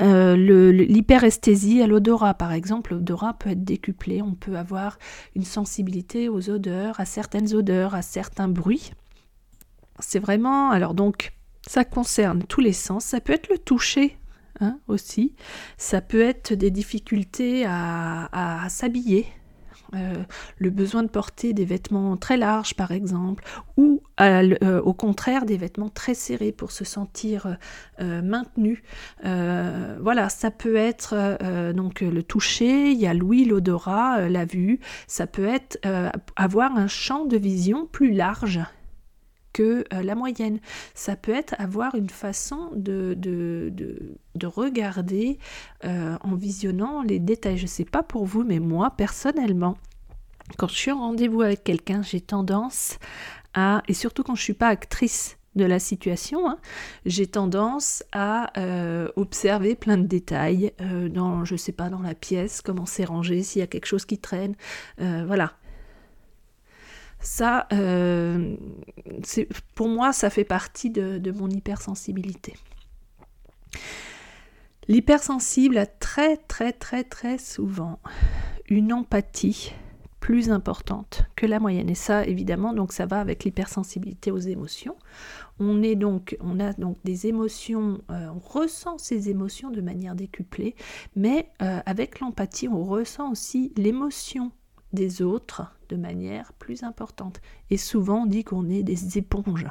Euh, 0.00 0.36
l'hyperesthésie 0.36 1.82
à 1.82 1.88
l'odorat, 1.88 2.34
par 2.34 2.52
exemple, 2.52 2.94
l'odorat 2.94 3.34
peut 3.34 3.50
être 3.50 3.64
décuplé, 3.64 4.22
on 4.22 4.34
peut 4.34 4.56
avoir 4.56 4.96
une 5.34 5.44
sensibilité 5.44 6.28
aux 6.28 6.48
odeurs, 6.48 7.00
à 7.00 7.04
certaines 7.04 7.52
odeurs, 7.52 7.96
à 7.96 8.02
certains 8.02 8.48
bruits. 8.48 8.92
C'est 9.98 10.20
vraiment, 10.20 10.70
alors 10.70 10.94
donc, 10.94 11.32
ça 11.66 11.84
concerne 11.84 12.44
tous 12.44 12.60
les 12.60 12.72
sens, 12.72 13.04
ça 13.04 13.20
peut 13.20 13.32
être 13.32 13.48
le 13.48 13.58
toucher 13.58 14.16
hein, 14.60 14.78
aussi, 14.86 15.34
ça 15.78 16.00
peut 16.00 16.22
être 16.22 16.54
des 16.54 16.70
difficultés 16.70 17.64
à 17.66 18.66
s'habiller, 18.70 19.26
euh, 19.94 20.22
le 20.58 20.70
besoin 20.70 21.02
de 21.02 21.08
porter 21.08 21.52
des 21.52 21.64
vêtements 21.64 22.16
très 22.16 22.36
larges 22.36 22.74
par 22.74 22.92
exemple, 22.92 23.44
ou 23.76 24.02
euh, 24.20 24.80
au 24.82 24.94
contraire 24.94 25.44
des 25.44 25.56
vêtements 25.56 25.88
très 25.88 26.14
serrés 26.14 26.52
pour 26.52 26.70
se 26.70 26.84
sentir 26.84 27.56
euh, 28.00 28.22
maintenu. 28.22 28.82
voilà, 29.22 30.28
ça 30.28 30.50
peut 30.50 30.76
être 30.76 31.72
donc 31.72 32.00
le 32.00 32.22
toucher, 32.22 32.90
il 32.90 32.98
y 32.98 33.06
a 33.06 33.14
l'ouïe, 33.14 33.44
l'odorat, 33.44 34.28
la 34.28 34.44
vue, 34.44 34.80
ça 35.06 35.26
peut 35.26 35.46
être 35.46 35.78
avoir 36.36 36.76
un 36.76 36.88
champ 36.88 37.24
de 37.24 37.36
vision 37.36 37.86
plus 37.86 38.12
large 38.12 38.60
que 39.52 39.84
la 39.90 40.14
moyenne. 40.14 40.60
Ça 40.94 41.16
peut 41.16 41.34
être 41.34 41.54
avoir 41.58 41.94
une 41.94 42.10
façon 42.10 42.70
de, 42.74 43.14
de, 43.16 43.72
de, 43.72 44.46
regarder 44.46 45.38
en 45.84 46.34
visionnant 46.34 47.02
les 47.02 47.18
détails. 47.18 47.58
Je 47.58 47.64
ne 47.64 47.68
sais 47.68 47.84
pas 47.84 48.02
pour 48.02 48.24
vous, 48.24 48.44
mais 48.44 48.58
moi, 48.58 48.90
personnellement, 48.96 49.76
quand 50.56 50.68
je 50.68 50.74
suis 50.74 50.90
en 50.90 50.98
rendez-vous 50.98 51.42
avec 51.42 51.64
quelqu'un, 51.64 52.02
j'ai 52.02 52.20
tendance 52.20 52.98
à, 53.54 53.82
et 53.88 53.94
surtout 53.94 54.22
quand 54.22 54.34
je 54.34 54.40
ne 54.40 54.44
suis 54.44 54.54
pas 54.54 54.68
actrice 54.68 55.38
de 55.54 55.64
la 55.64 55.78
situation, 55.78 56.48
hein, 56.48 56.58
j'ai 57.04 57.26
tendance 57.26 58.02
à 58.12 58.58
euh, 58.58 59.08
observer 59.16 59.74
plein 59.74 59.98
de 59.98 60.06
détails 60.06 60.72
euh, 60.80 61.08
dans, 61.08 61.44
je 61.44 61.56
sais 61.56 61.72
pas, 61.72 61.90
dans 61.90 62.00
la 62.00 62.14
pièce, 62.14 62.62
comment 62.62 62.86
c'est 62.86 63.04
rangé, 63.04 63.42
s'il 63.42 63.60
y 63.60 63.62
a 63.62 63.66
quelque 63.66 63.86
chose 63.86 64.06
qui 64.06 64.18
traîne, 64.18 64.54
euh, 65.00 65.24
voilà. 65.26 65.52
Ça, 67.22 67.68
pour 69.74 69.88
moi, 69.88 70.12
ça 70.12 70.28
fait 70.28 70.44
partie 70.44 70.90
de, 70.90 71.18
de 71.18 71.30
mon 71.30 71.48
hypersensibilité. 71.48 72.54
L'hypersensible 74.88 75.78
a 75.78 75.86
très 75.86 76.36
très 76.36 76.72
très 76.72 77.04
très 77.04 77.38
souvent 77.38 78.00
une 78.68 78.92
empathie 78.92 79.72
plus 80.18 80.50
importante 80.50 81.24
que 81.34 81.46
la 81.46 81.58
moyenne. 81.58 81.90
Et 81.90 81.94
ça, 81.94 82.24
évidemment, 82.24 82.72
donc 82.72 82.92
ça 82.92 83.06
va 83.06 83.20
avec 83.20 83.44
l'hypersensibilité 83.44 84.30
aux 84.30 84.38
émotions. 84.38 84.96
On 85.58 85.82
est 85.82 85.96
donc, 85.96 86.36
on 86.40 86.60
a 86.60 86.72
donc 86.74 86.96
des 87.04 87.26
émotions, 87.26 88.00
euh, 88.10 88.28
on 88.34 88.38
ressent 88.38 88.98
ces 88.98 89.30
émotions 89.30 89.70
de 89.70 89.80
manière 89.80 90.14
décuplée, 90.14 90.76
mais 91.16 91.48
euh, 91.60 91.80
avec 91.86 92.20
l'empathie, 92.20 92.68
on 92.68 92.84
ressent 92.84 93.32
aussi 93.32 93.72
l'émotion 93.76 94.52
des 94.92 95.22
autres 95.22 95.74
manière 95.96 96.52
plus 96.54 96.82
importante. 96.82 97.40
Et 97.70 97.76
souvent 97.76 98.22
on 98.22 98.26
dit 98.26 98.44
qu'on 98.44 98.68
est 98.68 98.82
des 98.82 99.18
éponges 99.18 99.66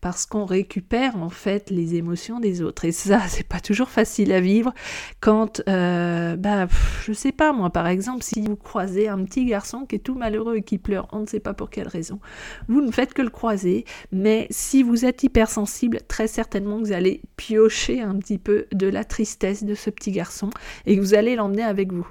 parce 0.00 0.26
qu'on 0.26 0.44
récupère 0.44 1.16
en 1.16 1.30
fait 1.30 1.70
les 1.70 1.94
émotions 1.94 2.40
des 2.40 2.62
autres. 2.62 2.84
Et 2.84 2.92
ça, 2.92 3.20
c'est 3.28 3.46
pas 3.46 3.60
toujours 3.60 3.88
facile 3.88 4.32
à 4.32 4.40
vivre 4.40 4.72
quand, 5.20 5.62
euh, 5.68 6.36
bah, 6.36 6.66
je 7.04 7.12
sais 7.12 7.32
pas 7.32 7.52
moi, 7.52 7.70
par 7.70 7.86
exemple, 7.86 8.22
si 8.22 8.40
vous 8.42 8.56
croisez 8.56 9.08
un 9.08 9.24
petit 9.24 9.44
garçon 9.44 9.86
qui 9.86 9.96
est 9.96 10.00
tout 10.00 10.14
malheureux 10.14 10.56
et 10.56 10.62
qui 10.62 10.78
pleure, 10.78 11.08
on 11.12 11.20
ne 11.20 11.26
sait 11.26 11.40
pas 11.40 11.54
pour 11.54 11.70
quelle 11.70 11.88
raison, 11.88 12.20
vous 12.68 12.80
ne 12.80 12.90
faites 12.90 13.14
que 13.14 13.22
le 13.22 13.30
croiser, 13.30 13.84
mais 14.10 14.46
si 14.50 14.82
vous 14.82 15.04
êtes 15.04 15.22
hypersensible, 15.22 16.00
très 16.08 16.26
certainement 16.26 16.78
vous 16.78 16.92
allez 16.92 17.22
piocher 17.36 18.00
un 18.00 18.16
petit 18.16 18.38
peu 18.38 18.66
de 18.72 18.86
la 18.86 19.04
tristesse 19.04 19.64
de 19.64 19.74
ce 19.74 19.90
petit 19.90 20.12
garçon 20.12 20.50
et 20.86 20.96
que 20.96 21.00
vous 21.00 21.14
allez 21.14 21.36
l'emmener 21.36 21.62
avec 21.62 21.92
vous. 21.92 22.06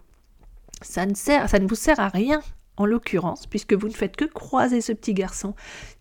Ça 0.81 1.05
ne, 1.05 1.13
sert, 1.13 1.47
ça 1.49 1.59
ne 1.59 1.67
vous 1.67 1.75
sert 1.75 1.99
à 1.99 2.07
rien 2.07 2.41
en 2.81 2.85
l'occurrence, 2.85 3.45
puisque 3.45 3.73
vous 3.73 3.87
ne 3.87 3.93
faites 3.93 4.15
que 4.15 4.25
croiser 4.25 4.81
ce 4.81 4.91
petit 4.91 5.13
garçon 5.13 5.53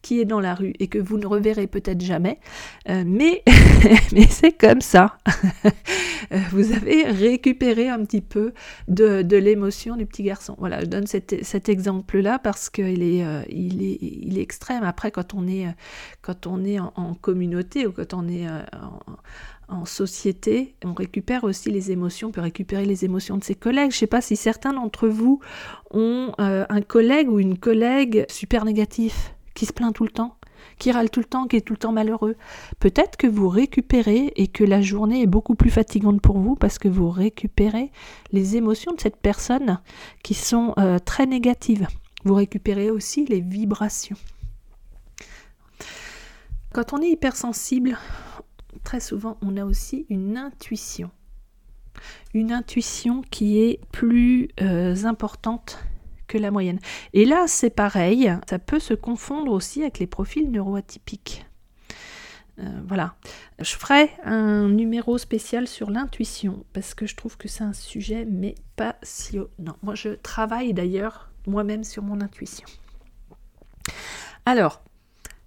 qui 0.02 0.20
est 0.20 0.24
dans 0.24 0.40
la 0.40 0.54
rue 0.54 0.72
et 0.78 0.88
que 0.88 0.98
vous 0.98 1.18
ne 1.18 1.26
reverrez 1.26 1.66
peut-être 1.66 2.00
jamais, 2.00 2.38
euh, 2.88 3.04
mais, 3.06 3.42
mais 4.12 4.26
c'est 4.28 4.52
comme 4.52 4.80
ça. 4.80 5.18
Euh, 6.32 6.38
vous 6.52 6.72
avez 6.72 7.04
récupéré 7.04 7.88
un 7.88 8.04
petit 8.04 8.20
peu 8.20 8.52
de, 8.86 9.24
l'émotion 9.36 9.96
du 9.96 10.06
petit 10.06 10.22
garçon. 10.22 10.54
Voilà, 10.58 10.80
je 10.80 10.84
donne 10.84 11.06
cet, 11.06 11.68
exemple-là 11.68 12.38
parce 12.38 12.70
qu'il 12.70 13.02
est, 13.02 13.24
euh, 13.24 13.42
il 13.48 13.82
est, 13.82 13.98
il 14.00 14.38
est 14.38 14.42
extrême. 14.42 14.84
Après, 14.84 15.10
quand 15.10 15.34
on 15.34 15.48
est, 15.48 15.66
quand 16.20 16.46
on 16.46 16.62
est 16.62 16.78
en, 16.78 16.92
en 16.94 17.14
communauté 17.14 17.86
ou 17.86 17.92
quand 17.92 18.14
on 18.14 18.28
est 18.28 18.46
en, 18.46 19.00
en 19.70 19.84
société, 19.84 20.74
on 20.84 20.92
récupère 20.92 21.44
aussi 21.44 21.70
les 21.70 21.90
émotions, 21.90 22.28
on 22.28 22.32
peut 22.32 22.40
récupérer 22.40 22.84
les 22.84 23.04
émotions 23.04 23.38
de 23.38 23.44
ses 23.44 23.54
collègues. 23.54 23.90
Je 23.90 23.96
ne 23.96 24.00
sais 24.00 24.06
pas 24.06 24.20
si 24.20 24.36
certains 24.36 24.72
d'entre 24.72 25.08
vous 25.08 25.40
ont 25.90 26.32
euh, 26.40 26.66
un 26.68 26.82
collègue 26.82 27.30
ou 27.30 27.38
une 27.38 27.58
collègue 27.58 28.26
super 28.28 28.64
négatif, 28.64 29.34
qui 29.54 29.66
se 29.66 29.72
plaint 29.72 29.94
tout 29.94 30.04
le 30.04 30.10
temps, 30.10 30.36
qui 30.78 30.92
râle 30.92 31.10
tout 31.10 31.20
le 31.20 31.26
temps, 31.26 31.46
qui 31.46 31.56
est 31.56 31.60
tout 31.60 31.74
le 31.74 31.78
temps 31.78 31.92
malheureux. 31.92 32.36
Peut-être 32.78 33.16
que 33.16 33.26
vous 33.26 33.48
récupérez 33.48 34.32
et 34.36 34.48
que 34.48 34.64
la 34.64 34.80
journée 34.80 35.22
est 35.22 35.26
beaucoup 35.26 35.54
plus 35.54 35.70
fatigante 35.70 36.20
pour 36.20 36.38
vous 36.38 36.56
parce 36.56 36.78
que 36.78 36.88
vous 36.88 37.10
récupérez 37.10 37.92
les 38.32 38.56
émotions 38.56 38.92
de 38.92 39.00
cette 39.00 39.18
personne 39.18 39.80
qui 40.22 40.34
sont 40.34 40.74
euh, 40.78 40.98
très 40.98 41.26
négatives. 41.26 41.86
Vous 42.24 42.34
récupérez 42.34 42.90
aussi 42.90 43.24
les 43.26 43.40
vibrations. 43.40 44.16
Quand 46.72 46.92
on 46.92 47.02
est 47.02 47.10
hypersensible, 47.10 47.98
très 48.84 49.00
souvent, 49.00 49.38
on 49.42 49.56
a 49.56 49.64
aussi 49.64 50.06
une 50.08 50.36
intuition. 50.36 51.10
Une 52.34 52.52
intuition 52.52 53.22
qui 53.30 53.60
est 53.60 53.80
plus 53.92 54.48
euh, 54.60 55.04
importante 55.04 55.84
que 56.28 56.38
la 56.38 56.50
moyenne. 56.50 56.78
Et 57.12 57.24
là, 57.24 57.46
c'est 57.46 57.70
pareil, 57.70 58.32
ça 58.48 58.58
peut 58.58 58.78
se 58.78 58.94
confondre 58.94 59.52
aussi 59.52 59.82
avec 59.82 59.98
les 59.98 60.06
profils 60.06 60.50
neuroatypiques. 60.50 61.44
Euh, 62.60 62.80
voilà. 62.86 63.14
Je 63.58 63.74
ferai 63.74 64.10
un 64.24 64.68
numéro 64.68 65.18
spécial 65.18 65.66
sur 65.66 65.90
l'intuition 65.90 66.64
parce 66.72 66.94
que 66.94 67.06
je 67.06 67.16
trouve 67.16 67.36
que 67.36 67.48
c'est 67.48 67.64
un 67.64 67.72
sujet 67.72 68.24
mais 68.24 68.54
passionnant. 68.76 69.76
Moi, 69.82 69.94
je 69.94 70.10
travaille 70.10 70.74
d'ailleurs 70.74 71.30
moi-même 71.46 71.84
sur 71.84 72.02
mon 72.02 72.20
intuition. 72.20 72.66
Alors, 74.46 74.82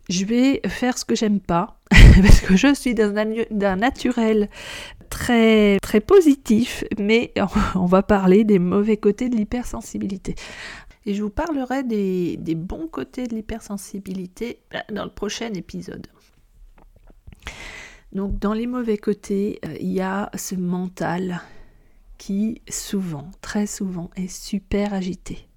je 0.09 0.25
vais 0.25 0.61
faire 0.67 0.97
ce 0.97 1.05
que 1.05 1.15
j'aime 1.15 1.39
pas, 1.39 1.79
parce 2.21 2.41
que 2.41 2.55
je 2.55 2.73
suis 2.73 2.93
d'un 2.93 3.75
naturel 3.75 4.49
très, 5.09 5.77
très 5.81 6.01
positif, 6.01 6.83
mais 6.99 7.33
on 7.75 7.85
va 7.85 8.03
parler 8.03 8.43
des 8.43 8.59
mauvais 8.59 8.97
côtés 8.97 9.29
de 9.29 9.35
l'hypersensibilité. 9.35 10.35
Et 11.05 11.13
je 11.13 11.23
vous 11.23 11.29
parlerai 11.29 11.83
des, 11.83 12.37
des 12.37 12.55
bons 12.55 12.87
côtés 12.87 13.27
de 13.27 13.35
l'hypersensibilité 13.35 14.59
bah, 14.71 14.83
dans 14.91 15.03
le 15.03 15.09
prochain 15.11 15.53
épisode. 15.53 16.07
Donc 18.13 18.39
dans 18.39 18.53
les 18.53 18.67
mauvais 18.67 18.97
côtés, 18.97 19.59
euh, 19.65 19.75
il 19.79 19.91
y 19.91 20.01
a 20.01 20.29
ce 20.35 20.55
mental 20.55 21.41
qui 22.17 22.61
souvent, 22.69 23.29
très 23.41 23.67
souvent, 23.67 24.11
est 24.15 24.29
super 24.29 24.93
agité 24.93 25.47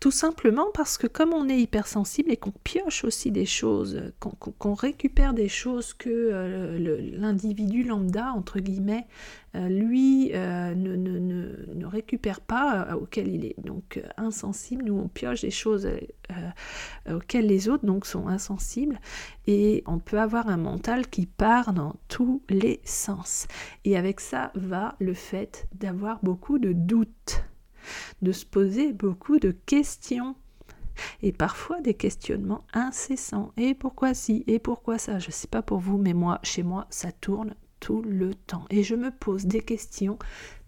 tout 0.00 0.10
simplement 0.12 0.66
parce 0.74 0.96
que 0.96 1.06
comme 1.06 1.32
on 1.32 1.48
est 1.48 1.58
hypersensible 1.58 2.30
et 2.30 2.36
qu'on 2.36 2.52
pioche 2.52 3.04
aussi 3.04 3.32
des 3.32 3.46
choses, 3.46 4.12
qu'on 4.20 4.74
récupère 4.74 5.34
des 5.34 5.48
choses 5.48 5.92
que 5.92 6.08
euh, 6.08 7.00
l'individu 7.16 7.82
lambda, 7.82 8.32
entre 8.32 8.60
guillemets, 8.60 9.06
euh, 9.56 9.68
lui 9.68 10.30
euh, 10.34 10.74
ne, 10.74 10.94
ne, 10.94 11.74
ne, 11.74 11.86
récupère 11.86 12.40
pas, 12.40 12.96
auquel 12.96 13.28
il 13.28 13.44
est 13.44 13.56
donc 13.58 14.00
insensible, 14.16 14.84
nous 14.84 14.98
on 14.98 15.08
pioche 15.08 15.40
des 15.40 15.50
choses 15.50 15.88
auxquelles 17.10 17.46
les 17.46 17.68
autres 17.68 17.86
donc 17.86 18.06
sont 18.06 18.28
insensibles, 18.28 19.00
et 19.46 19.82
on 19.86 19.98
peut 19.98 20.20
avoir 20.20 20.48
un 20.48 20.58
mental 20.58 21.08
qui 21.08 21.26
part 21.26 21.72
dans 21.72 21.96
tous 22.06 22.42
les 22.50 22.80
sens. 22.84 23.48
Et 23.84 23.96
avec 23.96 24.20
ça 24.20 24.52
va 24.54 24.94
le 25.00 25.14
fait 25.14 25.66
d'avoir 25.74 26.20
beaucoup 26.22 26.58
de 26.58 26.72
doutes 26.72 27.42
de 28.22 28.32
se 28.32 28.44
poser 28.44 28.92
beaucoup 28.92 29.38
de 29.38 29.50
questions 29.66 30.34
et 31.22 31.32
parfois 31.32 31.80
des 31.80 31.94
questionnements 31.94 32.64
incessants. 32.72 33.52
Et 33.56 33.74
pourquoi 33.74 34.14
si 34.14 34.44
Et 34.46 34.58
pourquoi 34.58 34.98
ça? 34.98 35.18
Je 35.18 35.28
ne 35.28 35.32
sais 35.32 35.46
pas 35.46 35.62
pour 35.62 35.78
vous, 35.78 35.98
mais 35.98 36.14
moi, 36.14 36.40
chez 36.42 36.62
moi, 36.62 36.86
ça 36.90 37.12
tourne 37.12 37.54
tout 37.80 38.02
le 38.02 38.34
temps. 38.34 38.64
Et 38.70 38.82
je 38.82 38.94
me 38.94 39.10
pose 39.10 39.46
des 39.46 39.60
questions 39.60 40.18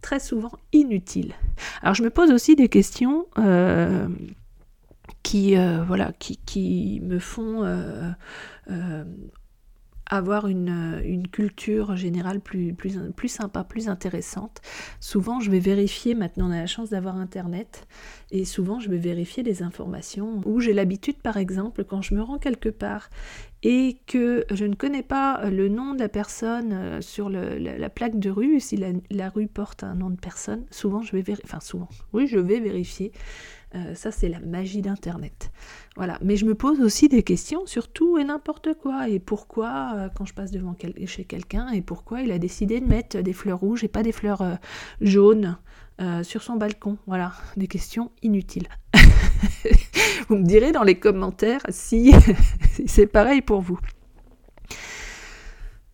très 0.00 0.21
souvent 0.21 0.52
inutiles. 0.73 1.35
Alors 1.83 1.95
je 1.95 2.02
me 2.02 2.11
pose 2.11 2.30
aussi 2.30 2.57
des 2.57 2.69
questions 2.69 3.26
euh, 3.38 4.09
qui, 5.23 5.57
euh, 5.57 5.83
voilà, 5.85 6.12
qui, 6.19 6.37
qui, 6.38 7.00
me 7.02 7.19
font 7.19 7.64
euh, 7.64 8.12
avoir 10.11 10.49
une, 10.49 11.00
une, 11.05 11.29
culture 11.29 11.97
générale 11.97 12.40
plus, 12.40 12.75
plus, 12.75 12.99
plus 13.14 13.29
sympa, 13.29 13.62
plus 13.62 13.88
intéressante. 13.88 14.61
Souvent, 14.99 15.38
je 15.38 15.50
vais 15.50 15.61
vérifier, 15.61 16.14
maintenant 16.14 16.49
on 16.49 16.52
a 16.52 16.59
la 16.59 16.67
chance 16.67 16.90
d'avoir 16.90 17.17
Internet, 17.17 17.87
et 18.33 18.45
souvent 18.45 18.81
je 18.81 18.90
vais 18.90 18.99
vérifier 18.99 19.43
des 19.43 19.62
informations 19.62 20.40
où 20.45 20.61
j'ai 20.61 20.73
l'habitude, 20.73 21.17
par 21.23 21.37
exemple, 21.37 21.85
quand 21.85 22.02
je 22.02 22.14
me 22.14 22.23
rends 22.23 22.38
quelque 22.38 22.69
part 22.69 23.09
et 23.62 24.00
que 24.07 24.45
je 24.50 24.64
ne 24.64 24.75
connais 24.75 25.02
pas 25.02 25.49
le 25.49 25.69
nom 25.69 25.95
de 25.95 26.00
la 26.00 26.09
personne 26.09 26.73
euh, 26.73 27.00
sur 27.00 27.29
la, 27.29 27.90
plaque 27.90 28.19
de 28.19 28.31
rue, 28.31 28.59
si 28.59 28.76
la, 28.76 28.88
la, 29.11 29.29
rue 29.29 29.47
porte 29.47 29.85
un 29.85 29.95
nom 29.95 30.11
de 30.11 30.19
personne, 30.19 30.64
souvent 30.71 31.02
je 31.02 31.12
vais 31.12 31.23
vérifier, 31.23 31.45
enfin 31.47 31.61
souvent, 31.61 31.88
oui, 32.12 32.26
je 32.26 32.38
vais 32.38 32.59
vérifier 32.59 33.12
euh, 33.74 33.94
ça, 33.94 34.10
c'est 34.10 34.28
la 34.28 34.40
magie 34.40 34.82
d'Internet. 34.82 35.52
Voilà. 35.96 36.18
Mais 36.22 36.36
je 36.36 36.44
me 36.44 36.54
pose 36.54 36.80
aussi 36.80 37.08
des 37.08 37.22
questions 37.22 37.66
sur 37.66 37.88
tout 37.88 38.18
et 38.18 38.24
n'importe 38.24 38.74
quoi. 38.74 39.08
Et 39.08 39.20
pourquoi, 39.20 39.92
euh, 39.94 40.08
quand 40.14 40.24
je 40.24 40.34
passe 40.34 40.50
devant 40.50 40.74
chez 41.06 41.24
quelqu'un, 41.24 41.68
et 41.68 41.80
pourquoi 41.80 42.22
il 42.22 42.32
a 42.32 42.38
décidé 42.38 42.80
de 42.80 42.86
mettre 42.86 43.20
des 43.20 43.32
fleurs 43.32 43.60
rouges 43.60 43.84
et 43.84 43.88
pas 43.88 44.02
des 44.02 44.12
fleurs 44.12 44.42
euh, 44.42 44.54
jaunes 45.00 45.56
sur 46.22 46.42
son 46.42 46.56
balcon. 46.56 46.96
Voilà. 47.06 47.32
Des 47.58 47.66
questions 47.66 48.10
inutiles. 48.22 48.68
vous 50.30 50.36
me 50.36 50.44
direz 50.44 50.72
dans 50.72 50.82
les 50.82 50.98
commentaires 50.98 51.60
si 51.68 52.14
c'est 52.86 53.06
pareil 53.06 53.42
pour 53.42 53.60
vous. 53.60 53.78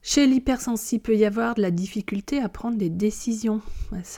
Chez 0.09 0.29
l'hypersensible, 0.29 1.03
peut 1.03 1.17
y 1.17 1.25
avoir 1.25 1.57
de 1.57 1.63
la 1.63 1.73
difficulté 1.73 2.41
à 2.41 2.49
prendre 2.49 2.79
des 2.79 2.91
décisions. 2.91 3.61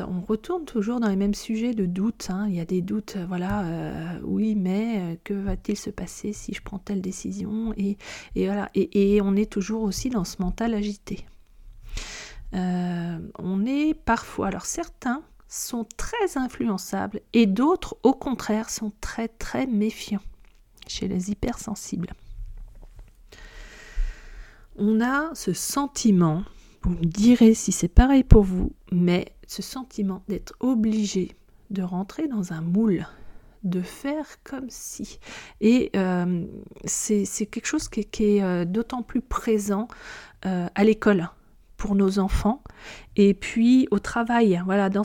On 0.01 0.21
retourne 0.21 0.67
toujours 0.67 1.01
dans 1.01 1.09
les 1.09 1.17
mêmes 1.17 1.33
sujets 1.33 1.73
de 1.73 1.87
doute. 1.87 2.29
Hein. 2.29 2.45
Il 2.51 2.57
y 2.57 2.61
a 2.61 2.67
des 2.67 2.83
doutes, 2.83 3.17
euh, 3.17 3.25
voilà, 3.27 3.65
euh, 3.65 4.21
oui, 4.23 4.55
mais 4.55 4.99
euh, 4.99 5.17
que 5.25 5.33
va-t-il 5.33 5.79
se 5.79 5.89
passer 5.89 6.35
si 6.35 6.53
je 6.53 6.61
prends 6.61 6.79
telle 6.79 7.01
décision? 7.01 7.73
Et, 7.79 7.97
on 9.23 9.35
est 9.35 9.51
toujours 9.51 9.83
aussi 9.83 10.11
dans 10.11 10.25
ce 10.25 10.43
mental 10.43 10.75
agité. 10.75 11.25
on 12.53 13.65
est 13.65 13.95
parfois, 13.95 14.49
alors 14.49 14.67
certains 14.67 15.23
sont 15.49 15.87
très 15.97 16.37
influençables 16.37 17.23
et 17.33 17.47
d'autres, 17.47 17.97
au 18.03 18.13
contraire, 18.13 18.69
sont 18.69 18.93
très 19.01 19.29
très 19.29 19.67
méfiants 19.67 20.21
chez 20.87 21.09
les 21.09 21.31
hypersensibles 21.31 22.13
on 24.79 25.01
a 25.01 25.35
ce 25.35 25.53
sentiment, 25.53 26.43
vous 26.83 26.91
me 26.91 27.05
direz 27.05 27.55
si 27.55 27.73
c'est 27.73 27.89
pareil 27.89 28.23
pour 28.23 28.45
vous, 28.45 28.73
mais 28.93 29.33
ce 29.47 29.63
sentiment 29.63 30.23
d'être 30.29 30.55
obligé 30.61 31.37
de 31.71 31.83
rentrer 31.83 32.29
dans 32.29 32.53
un 32.53 32.61
moule, 32.61 33.07
de 33.65 33.81
faire 33.81 34.43
comme 34.45 34.69
si. 34.69 35.19
Et 35.61 35.91
euh, 35.97 36.47
c'est 36.85 37.27
quelque 37.47 37.67
chose 37.67 37.89
qui, 37.89 38.01
est 38.01 38.43
euh, 38.43 38.65
d'autant 38.65 39.03
plus 39.03 39.21
présent 39.21 39.89
euh, 40.47 40.69
à 40.75 40.85
l'école 40.85 41.29
pour 41.77 41.95
nos 41.95 42.19
enfants 42.19 42.63
et 43.17 43.35
puis 43.35 43.87
au 43.91 43.99
travail. 43.99 44.61
Voilà, 44.65 44.89
dans, 44.91 45.05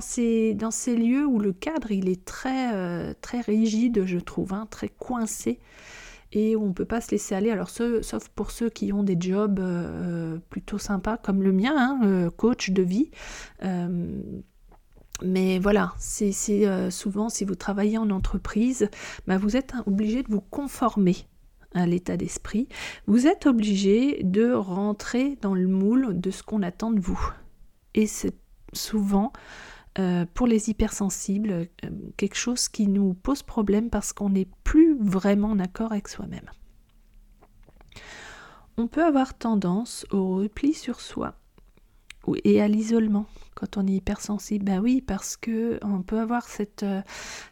ces 0.00 0.54
lieux 0.96 1.26
où 1.26 1.38
le 1.38 1.52
cadre 1.52 1.90
il 1.92 2.08
est 2.08 2.24
très, 2.24 3.14
très 3.22 3.40
rigide, 3.40 4.04
je 4.04 4.18
trouve, 4.18 4.52
hein, 4.52 4.66
très 4.70 4.88
coincé 4.88 5.58
et 6.32 6.56
on 6.56 6.68
ne 6.68 6.72
peut 6.72 6.84
pas 6.84 7.00
se 7.00 7.10
laisser 7.10 7.34
aller. 7.34 7.50
Alors, 7.50 7.70
sauf 7.70 8.28
pour 8.34 8.50
ceux 8.50 8.70
qui 8.70 8.92
ont 8.92 9.02
des 9.02 9.16
jobs 9.18 9.60
euh, 9.60 10.38
plutôt 10.50 10.78
sympas 10.78 11.16
comme 11.16 11.42
le 11.42 11.52
mien, 11.52 11.74
hein, 11.76 12.00
euh, 12.04 12.30
coach 12.30 12.70
de 12.70 12.82
vie. 12.82 13.10
Euh, 13.64 14.20
mais 15.22 15.58
voilà, 15.58 15.94
c'est 15.98 16.32
souvent 16.90 17.28
si 17.28 17.44
vous 17.44 17.56
travaillez 17.56 17.98
en 17.98 18.10
entreprise, 18.10 18.88
bah, 19.26 19.36
vous 19.36 19.56
êtes 19.56 19.72
obligé 19.86 20.22
de 20.22 20.28
vous 20.30 20.40
conformer 20.40 21.16
à 21.74 21.86
l'état 21.86 22.16
d'esprit. 22.16 22.68
Vous 23.06 23.26
êtes 23.26 23.46
obligé 23.46 24.22
de 24.22 24.52
rentrer 24.52 25.36
dans 25.42 25.54
le 25.54 25.66
moule 25.66 26.20
de 26.20 26.30
ce 26.30 26.44
qu'on 26.44 26.62
attend 26.62 26.92
de 26.92 27.00
vous. 27.00 27.20
Et 27.94 28.06
c'est 28.06 28.36
souvent 28.72 29.32
euh, 29.98 30.26
pour 30.32 30.46
les 30.46 30.70
hypersensibles, 30.70 31.50
euh, 31.50 31.90
quelque 32.16 32.36
chose 32.36 32.68
qui 32.68 32.86
nous 32.86 33.14
pose 33.14 33.42
problème 33.42 33.90
parce 33.90 34.12
qu'on 34.12 34.30
n'est 34.30 34.48
plus 34.62 34.96
vraiment 35.00 35.56
d'accord 35.56 35.90
avec 35.90 36.06
soi-même. 36.06 36.48
On 38.76 38.86
peut 38.86 39.04
avoir 39.04 39.36
tendance 39.36 40.06
au 40.12 40.36
repli 40.36 40.72
sur 40.72 41.00
soi 41.00 41.34
et 42.44 42.60
à 42.60 42.68
l'isolement 42.68 43.26
quand 43.56 43.76
on 43.76 43.88
est 43.88 43.94
hypersensible. 43.94 44.66
Ben 44.66 44.78
oui, 44.78 45.00
parce 45.00 45.36
que 45.36 45.80
on 45.82 46.02
peut 46.02 46.20
avoir 46.20 46.44
cette, 46.44 46.84
euh, 46.84 47.02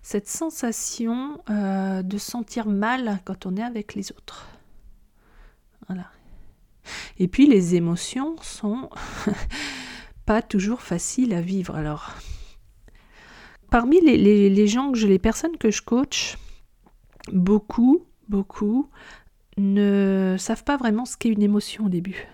sensation 0.02 1.40
de 1.48 2.18
sentir 2.18 2.66
mal 2.66 3.18
quand 3.24 3.46
on 3.46 3.56
est 3.56 3.62
avec 3.62 3.94
les 3.94 4.12
autres. 4.12 4.46
Voilà. 5.88 6.10
Et 7.18 7.26
puis 7.26 7.46
les 7.48 7.74
émotions 7.74 8.36
sont 8.40 8.88
pas 10.26 10.42
toujours 10.42 10.82
faciles 10.82 11.34
à 11.34 11.40
vivre. 11.40 11.74
Alors, 11.74 12.14
parmi 13.70 14.00
les, 14.00 14.66
gens 14.66 14.92
que 14.92 14.98
je, 14.98 15.06
les 15.06 15.18
personnes 15.18 15.56
que 15.58 15.70
je 15.70 15.82
coach, 15.82 16.36
beaucoup, 17.32 18.02
beaucoup 18.28 18.88
ne 19.56 20.36
savent 20.38 20.64
pas 20.64 20.76
vraiment 20.76 21.04
ce 21.04 21.16
qu'est 21.16 21.30
une 21.30 21.42
émotion 21.42 21.86
au 21.86 21.88
début. 21.88 22.26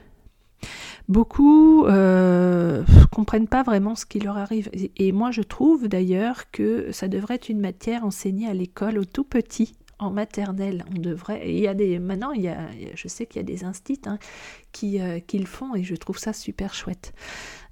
Beaucoup 1.09 1.85
euh, 1.87 2.85
comprennent 3.11 3.49
pas 3.49 3.63
vraiment 3.63 3.95
ce 3.95 4.07
qui 4.07 4.21
leur 4.21 4.37
arrive. 4.37 4.71
Et, 4.97 5.13
moi, 5.13 5.31
je 5.31 5.43
trouve 5.43 5.89
d'ailleurs 5.89 6.51
que 6.51 6.93
ça 6.93 7.09
devrait 7.09 7.35
être 7.35 7.49
une 7.49 7.61
matière 7.61 8.05
enseignée 8.05 8.49
à 8.49 8.55
l'école 8.55 8.99
au 8.99 9.05
tout 9.05 9.25
petit, 9.25 9.75
en 9.99 10.11
maternelle. 10.11 10.85
On 10.95 11.01
devrait. 11.01 11.43
il 11.51 11.59
y 11.59 11.69
a 11.69 11.75
des. 11.75 11.99
Maintenant, 11.99 12.33
il 12.33 12.43
y 12.43 12.49
a, 12.49 12.69
je 12.95 13.09
sais 13.09 13.27
qu'il 13.27 13.41
y 13.41 13.41
a 13.41 13.47
des 13.47 13.65
instits 13.65 14.01
hein, 14.07 14.19
qui, 14.73 15.01
euh, 15.01 15.19
qui, 15.21 15.39
le 15.39 15.47
font 15.47 15.75
et 15.75 15.83
je 15.83 15.95
trouve 15.95 16.19
ça 16.19 16.33
super 16.33 16.75
chouette. 16.75 17.13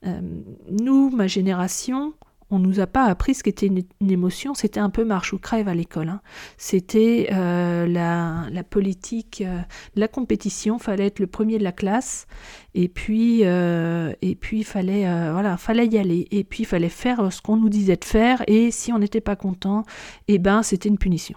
Euh, 0.06 0.20
nous, 0.68 1.10
ma 1.10 1.26
génération, 1.26 2.14
on 2.50 2.58
nous 2.58 2.80
a 2.80 2.86
pas 2.86 3.04
appris 3.04 3.34
ce 3.34 3.42
qu'était 3.42 3.66
une, 3.66 3.84
émotion, 4.10 4.54
c'était 4.54 4.80
un 4.80 4.90
peu 4.90 5.04
marche 5.04 5.32
ou 5.32 5.38
crève 5.38 5.68
à 5.68 5.74
l'école. 5.74 6.08
Hein. 6.08 6.20
C'était 6.56 7.28
euh, 7.32 7.86
la, 7.86 8.64
politique, 8.64 9.42
euh, 9.46 9.60
la 9.94 10.08
compétition, 10.08 10.78
fallait 10.78 11.06
être 11.06 11.20
le 11.20 11.26
premier 11.28 11.58
de 11.58 11.64
la 11.64 11.72
classe, 11.72 12.26
et 12.74 12.88
puis 12.88 13.40
euh, 13.44 14.12
et 14.22 14.34
puis 14.34 14.64
fallait 14.64 15.02
voilà, 15.30 15.56
fallait 15.56 15.86
y 15.86 15.98
aller, 15.98 16.26
et 16.30 16.44
puis 16.44 16.64
il 16.64 16.66
fallait 16.66 16.88
faire 16.88 17.32
ce 17.32 17.40
qu'on 17.40 17.56
nous 17.56 17.68
disait 17.68 17.96
de 17.96 18.04
faire, 18.04 18.42
et 18.48 18.70
si 18.70 18.92
on 18.92 18.98
n'était 18.98 19.20
pas 19.20 19.36
content, 19.36 19.84
eh 20.28 20.38
ben 20.38 20.62
c'était 20.62 20.88
une 20.88 20.98
punition. 20.98 21.36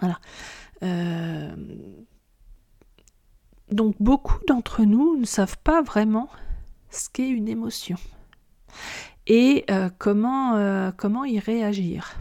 Voilà. 0.00 0.18
donc 3.70 3.94
beaucoup 4.00 4.38
d'entre 4.48 4.82
nous 4.82 5.16
ne 5.16 5.24
savent 5.24 5.58
pas 5.62 5.80
vraiment 5.80 6.28
ce 6.90 7.08
qu'est 7.08 7.28
une 7.28 7.48
émotion 7.48 7.96
et 9.26 9.64
euh, 9.70 9.88
comment, 9.98 10.56
euh, 10.56 10.90
comment 10.96 11.24
y 11.24 11.38
réagir. 11.38 12.14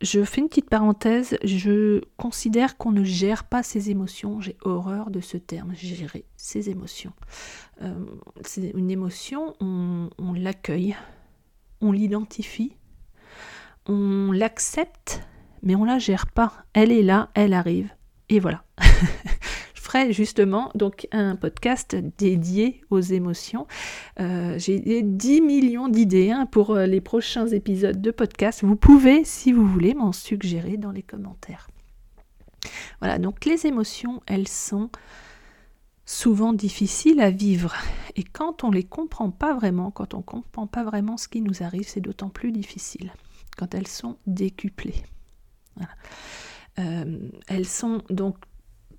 Je 0.00 0.22
fais 0.22 0.40
une 0.40 0.48
petite 0.48 0.70
parenthèse, 0.70 1.36
je 1.42 2.00
considère 2.16 2.76
qu'on 2.76 2.92
ne 2.92 3.02
gère 3.02 3.44
pas 3.44 3.64
ses 3.64 3.90
émotions, 3.90 4.40
j'ai 4.40 4.56
horreur 4.62 5.10
de 5.10 5.20
ce 5.20 5.36
terme, 5.36 5.74
gérer 5.74 6.24
ses 6.36 6.70
émotions. 6.70 7.12
Euh, 7.82 7.94
c'est 8.42 8.70
une 8.76 8.92
émotion, 8.92 9.56
on, 9.60 10.08
on 10.18 10.32
l'accueille, 10.34 10.96
on 11.80 11.90
l'identifie, 11.90 12.76
on 13.86 14.30
l'accepte, 14.30 15.20
mais 15.62 15.74
on 15.74 15.84
la 15.84 15.98
gère 15.98 16.28
pas. 16.28 16.52
Elle 16.74 16.92
est 16.92 17.02
là, 17.02 17.30
elle 17.34 17.52
arrive, 17.52 17.90
et 18.28 18.38
voilà. 18.38 18.62
justement 20.10 20.70
donc 20.74 21.06
un 21.12 21.36
podcast 21.36 21.96
dédié 22.18 22.82
aux 22.90 23.00
émotions. 23.00 23.66
Euh, 24.20 24.58
j'ai 24.58 25.02
10 25.02 25.40
millions 25.40 25.88
d'idées 25.88 26.30
hein, 26.30 26.46
pour 26.46 26.70
euh, 26.70 26.86
les 26.86 27.00
prochains 27.00 27.46
épisodes 27.46 28.00
de 28.00 28.10
podcast. 28.10 28.64
Vous 28.64 28.76
pouvez, 28.76 29.24
si 29.24 29.52
vous 29.52 29.66
voulez, 29.66 29.94
m'en 29.94 30.12
suggérer 30.12 30.76
dans 30.76 30.92
les 30.92 31.02
commentaires. 31.02 31.68
Voilà, 33.00 33.18
donc 33.18 33.44
les 33.44 33.66
émotions, 33.66 34.20
elles 34.26 34.48
sont 34.48 34.90
souvent 36.04 36.52
difficiles 36.52 37.20
à 37.20 37.30
vivre. 37.30 37.74
Et 38.16 38.24
quand 38.24 38.64
on 38.64 38.70
ne 38.70 38.74
les 38.74 38.84
comprend 38.84 39.30
pas 39.30 39.54
vraiment, 39.54 39.90
quand 39.90 40.14
on 40.14 40.18
ne 40.18 40.22
comprend 40.22 40.66
pas 40.66 40.84
vraiment 40.84 41.16
ce 41.16 41.28
qui 41.28 41.40
nous 41.40 41.62
arrive, 41.62 41.88
c'est 41.88 42.00
d'autant 42.00 42.30
plus 42.30 42.52
difficile 42.52 43.12
quand 43.56 43.74
elles 43.74 43.88
sont 43.88 44.16
décuplées. 44.26 45.02
Euh, 46.78 47.18
elles 47.48 47.66
sont 47.66 48.02
donc 48.08 48.36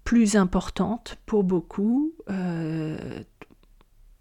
plus 0.10 0.38
importantes 0.38 1.18
pour 1.28 1.44
beaucoup. 1.44 2.16
Euh, 2.32 2.98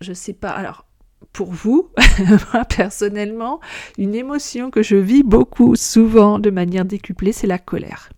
je 0.01 0.13
sais 0.13 0.35
pas. 0.35 0.51
Alors, 0.51 0.85
pour 1.33 1.51
vous, 1.51 1.89
moi 2.53 2.67
personnellement, 2.67 3.59
une 3.97 4.15
émotion 4.15 4.71
que 4.71 4.83
je 4.83 4.97
vis 4.97 5.23
beaucoup, 5.23 5.77
souvent, 5.77 6.39
de 6.39 6.51
manière 6.51 6.85
décuplée, 6.85 7.33
c'est 7.33 7.47
la 7.47 7.59
colère. 7.59 8.11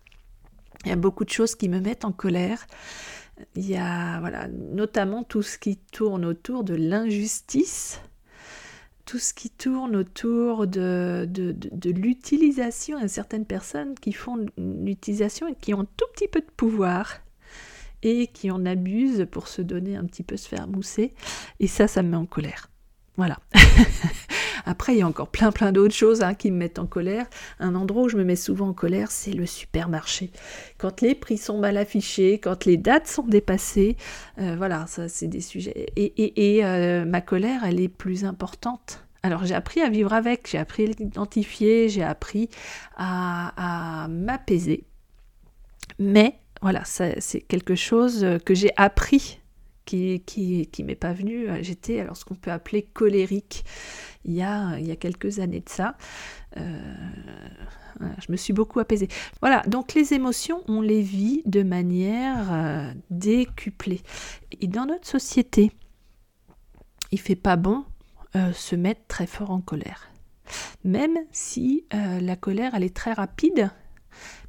Il 0.83 0.89
y 0.89 0.91
a 0.91 0.97
beaucoup 0.97 1.23
de 1.23 1.29
choses 1.29 1.55
qui 1.55 1.69
me 1.69 1.79
mettent 1.79 2.03
en 2.03 2.11
colère. 2.11 2.67
Il 3.55 3.65
y 3.65 3.77
a 3.77 4.19
voilà, 4.19 4.49
notamment 4.49 5.23
tout 5.23 5.41
ce 5.41 5.57
qui 5.57 5.77
tourne 5.77 6.25
autour 6.25 6.65
de 6.65 6.75
l'injustice, 6.75 8.01
tout 9.05 9.17
ce 9.17 9.33
qui 9.33 9.49
tourne 9.49 9.95
autour 9.95 10.67
de, 10.67 11.25
de, 11.29 11.55
de, 11.57 11.89
l'utilisation. 11.89 12.97
Il 12.97 13.03
y 13.03 13.05
a 13.05 13.07
certaines 13.07 13.45
personnes 13.45 13.95
qui 13.95 14.11
font 14.11 14.45
l'utilisation 14.57 15.47
et 15.47 15.55
qui 15.55 15.73
ont 15.73 15.85
tout 15.85 16.07
petit 16.13 16.27
peu 16.27 16.41
de 16.41 16.51
pouvoir 16.57 17.21
et 18.03 18.27
qui 18.27 18.51
en 18.51 18.65
abusent 18.65 19.27
pour 19.29 19.47
se 19.47 19.61
donner 19.61 19.95
un 19.95 20.05
petit 20.05 20.23
peu, 20.23 20.37
se 20.37 20.47
faire 20.47 20.67
mousser. 20.67 21.13
Et 21.59 21.67
ça, 21.67 21.87
ça 21.87 22.03
me 22.03 22.09
met 22.09 22.17
en 22.17 22.25
colère. 22.25 22.69
Voilà. 23.17 23.39
Après, 24.65 24.93
il 24.93 24.99
y 24.99 25.01
a 25.01 25.07
encore 25.07 25.29
plein 25.29 25.51
plein 25.51 25.71
d'autres 25.71 25.93
choses 25.93 26.21
hein, 26.21 26.33
qui 26.33 26.51
me 26.51 26.57
mettent 26.57 26.79
en 26.79 26.85
colère. 26.85 27.25
Un 27.59 27.75
endroit 27.75 28.03
où 28.03 28.09
je 28.09 28.17
me 28.17 28.23
mets 28.23 28.35
souvent 28.35 28.69
en 28.69 28.73
colère, 28.73 29.11
c'est 29.11 29.33
le 29.33 29.45
supermarché. 29.45 30.31
Quand 30.77 31.01
les 31.01 31.15
prix 31.15 31.37
sont 31.37 31.59
mal 31.59 31.77
affichés, 31.77 32.39
quand 32.39 32.65
les 32.65 32.77
dates 32.77 33.07
sont 33.07 33.25
dépassées, 33.25 33.97
euh, 34.39 34.55
voilà, 34.55 34.85
ça 34.87 35.09
c'est 35.09 35.27
des 35.27 35.41
sujets. 35.41 35.87
Et, 35.95 36.65
euh, 36.65 37.05
ma 37.05 37.21
colère, 37.21 37.63
elle 37.65 37.79
est 37.79 37.89
plus 37.89 38.23
importante. 38.23 39.03
Alors 39.23 39.45
j'ai 39.45 39.55
appris 39.55 39.81
à 39.81 39.89
vivre 39.89 40.13
avec, 40.13 40.47
j'ai 40.49 40.57
appris 40.57 40.83
à 40.83 40.87
l'identifier, 40.87 41.89
j'ai 41.89 42.03
appris 42.03 42.49
à, 42.95 44.03
à 44.03 44.07
m'apaiser. 44.07 44.85
Mais 45.99 46.39
voilà, 46.61 46.83
c'est 46.85 47.41
quelque 47.47 47.75
chose 47.75 48.25
que 48.45 48.53
j'ai 48.53 48.71
appris 48.77 49.39
qui, 49.85 50.21
qui, 50.25 50.83
m'est 50.83 50.95
pas 50.95 51.13
venu. 51.13 51.47
J'étais 51.63 51.99
alors 51.99 52.15
ce 52.15 52.23
qu'on 52.23 52.35
peut 52.35 52.51
appeler 52.51 52.83
colérique 52.83 53.65
il 54.25 54.33
y 54.33 54.41
a, 54.41 54.77
il 54.77 54.87
y 54.87 54.91
a 54.91 54.95
quelques 54.95 55.39
années 55.39 55.61
de 55.61 55.69
ça. 55.69 55.95
Euh, 56.57 56.93
je 58.25 58.31
me 58.31 58.37
suis 58.37 58.53
beaucoup 58.53 58.79
apaisée. 58.79 59.07
Voilà, 59.41 59.61
donc 59.67 59.93
les 59.93 60.13
émotions, 60.13 60.63
on 60.67 60.81
les 60.81 61.01
vit 61.01 61.41
de 61.45 61.63
manière 61.63 62.51
euh, 62.51 62.93
décuplée. 63.09 64.01
Et 64.59 64.67
dans 64.67 64.85
notre 64.85 65.07
société, 65.07 65.71
il 67.11 67.19
fait 67.19 67.35
pas 67.35 67.55
bon 67.55 67.83
euh, 68.35 68.53
se 68.53 68.75
mettre 68.75 69.01
très 69.07 69.27
fort 69.27 69.51
en 69.51 69.61
colère. 69.61 70.09
Même 70.83 71.17
si 71.31 71.85
la 71.91 72.35
colère, 72.35 72.75
elle 72.75 72.83
est 72.83 72.95
très 72.95 73.13
rapide, 73.13 73.71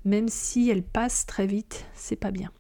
même 0.05 0.29
si 0.29 0.71
elle 0.71 0.83
passe 0.83 1.27
très 1.27 1.47
vite, 1.47 1.87
c'est 1.95 2.17
pas 2.17 2.31
bien. 2.31 2.51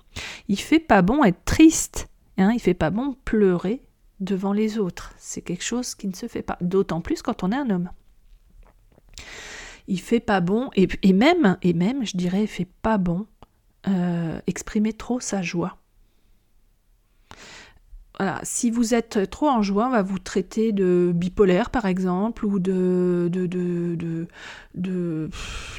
Il 0.48 0.58
fait 0.58 0.80
pas 0.80 1.02
bon 1.02 1.24
être 1.24 1.44
triste, 1.44 2.08
hein, 2.38 2.50
il 2.52 2.60
fait 2.60 2.74
pas 2.74 2.90
bon 2.90 3.16
pleurer, 3.24 3.82
devant 4.22 4.52
les 4.52 4.78
autres. 4.78 5.12
C'est 5.18 5.42
quelque 5.42 5.64
chose 5.64 5.94
qui 5.94 6.08
ne 6.08 6.14
se 6.14 6.26
fait 6.28 6.42
pas, 6.42 6.56
d'autant 6.60 7.00
plus 7.00 7.22
quand 7.22 7.42
on 7.42 7.52
est 7.52 7.56
un 7.56 7.70
homme. 7.70 7.90
Il 9.88 10.00
fait 10.00 10.20
pas 10.20 10.40
bon, 10.40 10.70
et, 10.74 11.12
même, 11.12 11.58
et 11.62 11.72
même, 11.72 12.06
je 12.06 12.16
dirais, 12.16 12.42
il 12.42 12.48
fait 12.48 12.68
pas 12.82 12.98
bon 12.98 13.26
euh, 13.88 14.40
exprimer 14.46 14.92
trop 14.92 15.20
sa 15.20 15.42
joie. 15.42 15.76
Si 18.44 18.70
vous 18.70 18.94
êtes 18.94 19.28
trop 19.30 19.48
en 19.48 19.62
joie, 19.62 19.88
on 19.88 19.90
va 19.90 20.02
vous 20.02 20.20
traiter 20.20 20.70
de 20.70 21.10
bipolaire 21.12 21.70
par 21.70 21.86
exemple, 21.86 22.46
ou 22.46 22.60
de 22.60 23.28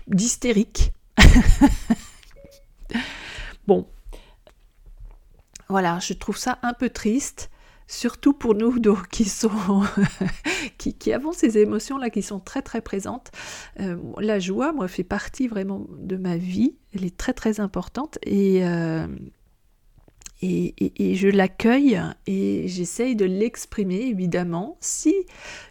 d'hystérique. 0.07 0.91
bon, 3.67 3.87
voilà, 5.69 5.99
je 5.99 6.13
trouve 6.13 6.37
ça 6.37 6.59
un 6.61 6.73
peu 6.73 6.89
triste 6.89 7.49
surtout 7.87 8.33
pour 8.33 8.55
nous 8.55 8.79
qui 9.11 9.25
sont 9.25 9.83
qui, 10.77 11.13
avons 11.13 11.31
ces 11.31 11.57
émotions 11.57 11.97
là 11.97 12.09
qui 12.09 12.21
sont 12.21 12.39
très 12.39 12.61
très 12.61 12.81
présentes. 12.81 13.31
Euh, 13.79 13.97
la 14.19 14.39
joie 14.39 14.73
moi 14.73 14.87
fait 14.87 15.03
partie 15.03 15.47
vraiment 15.47 15.85
de 15.97 16.17
ma 16.17 16.37
vie. 16.37 16.75
Elle 16.93 17.05
est 17.05 17.17
très 17.17 17.33
très 17.33 17.59
importante. 17.59 18.17
Et 18.23 18.65
euh, 18.65 19.07
et, 20.43 21.15
je 21.15 21.27
l'accueille 21.27 22.01
et 22.27 22.67
j'essaye 22.67 23.15
de 23.15 23.25
l'exprimer 23.25 24.01
évidemment. 24.01 24.77
Si 24.81 25.15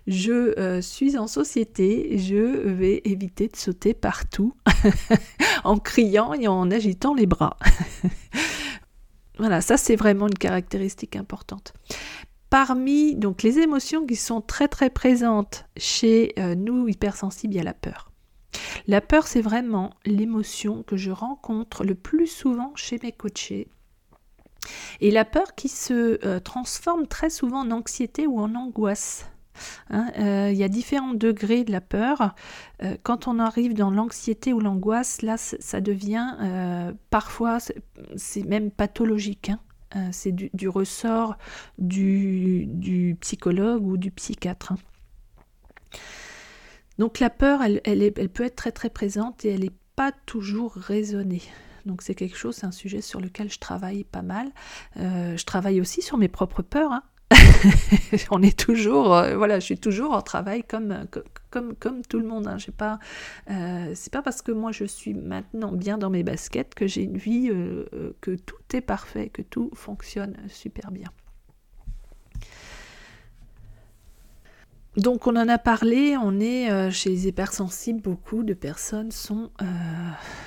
je 0.07 0.59
euh, 0.59 0.81
suis 0.81 1.19
en 1.19 1.27
société, 1.27 2.19
je 2.19 2.69
vais 2.69 3.03
éviter 3.05 3.49
de 3.49 3.57
sauter 3.57 3.95
partout 3.95 4.55
en 5.65 5.79
criant 5.79 6.33
et 6.33 6.49
en 6.49 6.71
agitant 6.71 7.15
les 7.15 7.27
bras. 7.27 7.57
Voilà, 9.39 9.63
ça 9.63 9.79
c'est 9.79 9.97
vraiment 9.97 10.29
une 10.29 10.39
caractéristique 10.39 11.17
importante. 11.17 11.73
Parmi 12.51 13.17
donc 13.17 13.43
les 13.43 13.59
émotions 13.59 14.07
qui 14.07 14.15
sont 14.15 14.43
très 14.43 14.69
très 14.69 14.91
présentes 14.91 15.65
chez 15.77 16.35
euh, 16.39 16.55
nous 16.55 16.87
hypersensibles, 16.87 17.55
il 17.55 17.57
y 17.57 17.61
a 17.61 17.65
la 17.65 17.73
peur. 17.73 18.13
La 18.87 19.01
peur, 19.01 19.27
c'est 19.27 19.41
vraiment 19.41 19.95
l'émotion 20.05 20.83
que 20.83 20.97
je 20.97 21.11
rencontre 21.11 21.83
le 21.83 21.95
plus 21.95 22.27
souvent 22.27 22.73
chez 22.77 23.01
mes 23.03 23.11
coachés. 23.11 23.69
Et 25.01 25.11
la 25.11 25.25
peur 25.25 25.55
qui 25.55 25.69
se 25.69 26.25
euh, 26.27 26.41
transforme 26.41 27.07
très 27.07 27.31
souvent 27.31 27.61
en 27.61 27.71
anxiété 27.71 28.27
ou 28.27 28.39
en 28.39 28.55
angoisse. 28.55 29.29
Hein, 29.91 30.11
euh, 30.19 30.51
il 30.51 30.57
y 30.57 30.65
a 30.65 30.69
différents 30.69 31.15
degrés 31.15 31.65
de 31.65 31.73
la 31.73 31.81
peur. 31.81 32.35
Euh, 32.83 32.97
quand 33.03 33.29
on 33.29 33.39
arrive 33.39 33.75
dans 33.75 33.91
l'anxiété 33.91 34.53
ou 34.53 34.61
l'angoisse, 34.61 35.23
là, 35.23 35.37
ça 35.37 35.81
devient 35.81 36.93
parfois, 37.11 37.59
c'est 38.17 38.45
même 38.45 38.71
pathologique. 38.71 39.51
Hein. 39.95 40.11
c'est 40.13 40.33
du, 40.33 40.69
ressort 40.69 41.37
du, 41.79 43.17
psychologue 43.21 43.87
ou 43.87 43.97
du 43.97 44.11
psychiatre. 44.11 44.73
Hein. 44.73 44.79
Donc 46.99 47.19
la 47.21 47.31
peur, 47.31 47.63
elle, 47.63 47.81
elle, 47.85 48.29
peut 48.29 48.45
être 48.45 48.57
très 48.57 48.73
très 48.73 48.91
présente 48.91 49.45
et 49.45 49.51
elle 49.51 49.61
n'est 49.61 49.71
pas 49.97 50.13
toujours 50.27 50.73
raisonnée. 50.75 51.43
Donc 51.87 52.03
c'est 52.03 52.15
quelque 52.15 52.37
chose, 52.37 52.57
c'est 52.57 52.67
un 52.67 52.73
sujet 52.73 53.01
sur 53.01 53.21
lequel 53.21 53.51
je 53.51 53.59
travaille 53.59 54.05
pas 54.05 54.23
mal. 54.23 54.51
je 54.97 55.45
travaille 55.45 55.81
aussi 55.81 56.03
sur 56.03 56.19
mes 56.19 56.29
propres 56.29 56.63
peurs. 56.63 57.03
on 58.31 58.43
est 58.43 58.59
toujours, 58.59 59.15
euh, 59.15 59.37
voilà, 59.37 59.61
je 59.61 59.65
suis 59.65 59.79
toujours 59.79 60.13
en 60.13 60.23
travail 60.23 60.63
comme, 60.65 61.07
tout 62.09 62.19
le 62.19 62.27
monde. 62.27 62.47
Hein. 62.47 62.57
pas, 62.77 62.99
euh, 63.51 63.93
c'est 63.95 64.13
pas 64.13 64.23
parce 64.23 64.43
que 64.43 64.53
moi 64.53 64.73
je 64.73 64.85
suis 64.85 65.15
maintenant 65.15 65.73
bien 65.73 65.99
dans 65.99 66.11
mes 66.11 66.23
baskets 66.23 66.75
que 66.75 66.87
j'ai 66.87 67.03
une 67.03 67.19
vie, 67.19 67.51
euh, 67.51 67.85
que 68.21 68.33
tout 68.33 68.63
est 68.75 68.81
parfait, 68.81 69.29
que 69.29 69.43
tout 69.43 69.71
fonctionne 69.75 70.37
super 70.49 70.91
bien. 70.91 71.09
Donc 74.97 75.27
on 75.27 75.37
en 75.37 75.49
a 75.49 75.59
parlé, 75.59 76.17
on 76.17 76.39
est 76.39 76.91
chez 76.91 77.11
les 77.11 77.27
hypersensibles, 77.27 78.03
beaucoup 78.03 78.43
de 78.43 78.53
personnes 78.53 79.11
sont 79.11 79.51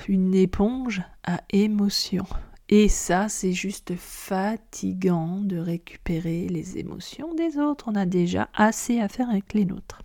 une 0.08 0.34
éponge 0.34 1.02
à 1.24 1.40
émotions. 1.50 2.26
Et 2.68 2.88
ça, 2.88 3.28
c'est 3.28 3.52
juste 3.52 3.94
fatigant 3.96 5.40
de 5.40 5.56
récupérer 5.56 6.48
les 6.48 6.78
émotions 6.78 7.32
des 7.34 7.58
autres. 7.58 7.84
On 7.88 7.94
a 7.94 8.06
déjà 8.06 8.48
assez 8.54 9.00
à 9.00 9.08
faire 9.08 9.30
avec 9.30 9.54
les 9.54 9.64
nôtres. 9.64 10.02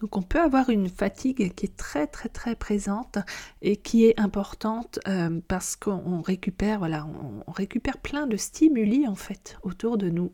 Donc 0.00 0.16
on 0.16 0.22
peut 0.22 0.40
avoir 0.40 0.70
une 0.70 0.88
fatigue 0.88 1.54
qui 1.54 1.66
est 1.66 1.76
très 1.76 2.06
très 2.06 2.28
très 2.28 2.56
présente 2.56 3.18
et 3.62 3.76
qui 3.76 4.04
est 4.04 4.18
importante 4.20 4.98
euh, 5.08 5.40
parce 5.48 5.76
qu'on 5.76 6.20
récupère 6.20 6.80
voilà 6.80 7.06
on, 7.46 7.50
récupère 7.52 7.96
plein 7.98 8.26
de 8.26 8.36
stimuli 8.36 9.06
en 9.06 9.14
fait 9.14 9.56
autour 9.62 9.96
de 9.96 10.10
nous. 10.10 10.30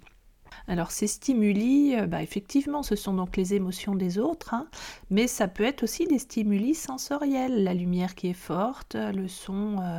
Alors 0.68 0.90
ces 0.90 1.06
stimuli, 1.06 1.96
euh, 1.96 2.06
bah, 2.06 2.22
effectivement, 2.22 2.82
ce 2.82 2.96
sont 2.96 3.14
donc 3.14 3.36
les 3.36 3.54
émotions 3.54 3.94
des 3.94 4.18
autres, 4.18 4.54
hein, 4.54 4.66
mais 5.10 5.26
ça 5.26 5.48
peut 5.48 5.64
être 5.64 5.82
aussi 5.82 6.06
des 6.06 6.18
stimuli 6.18 6.74
sensoriels, 6.74 7.64
la 7.64 7.74
lumière 7.74 8.14
qui 8.14 8.28
est 8.28 8.34
forte, 8.34 8.94
le 8.94 9.28
son 9.28 9.78
euh, 9.78 9.98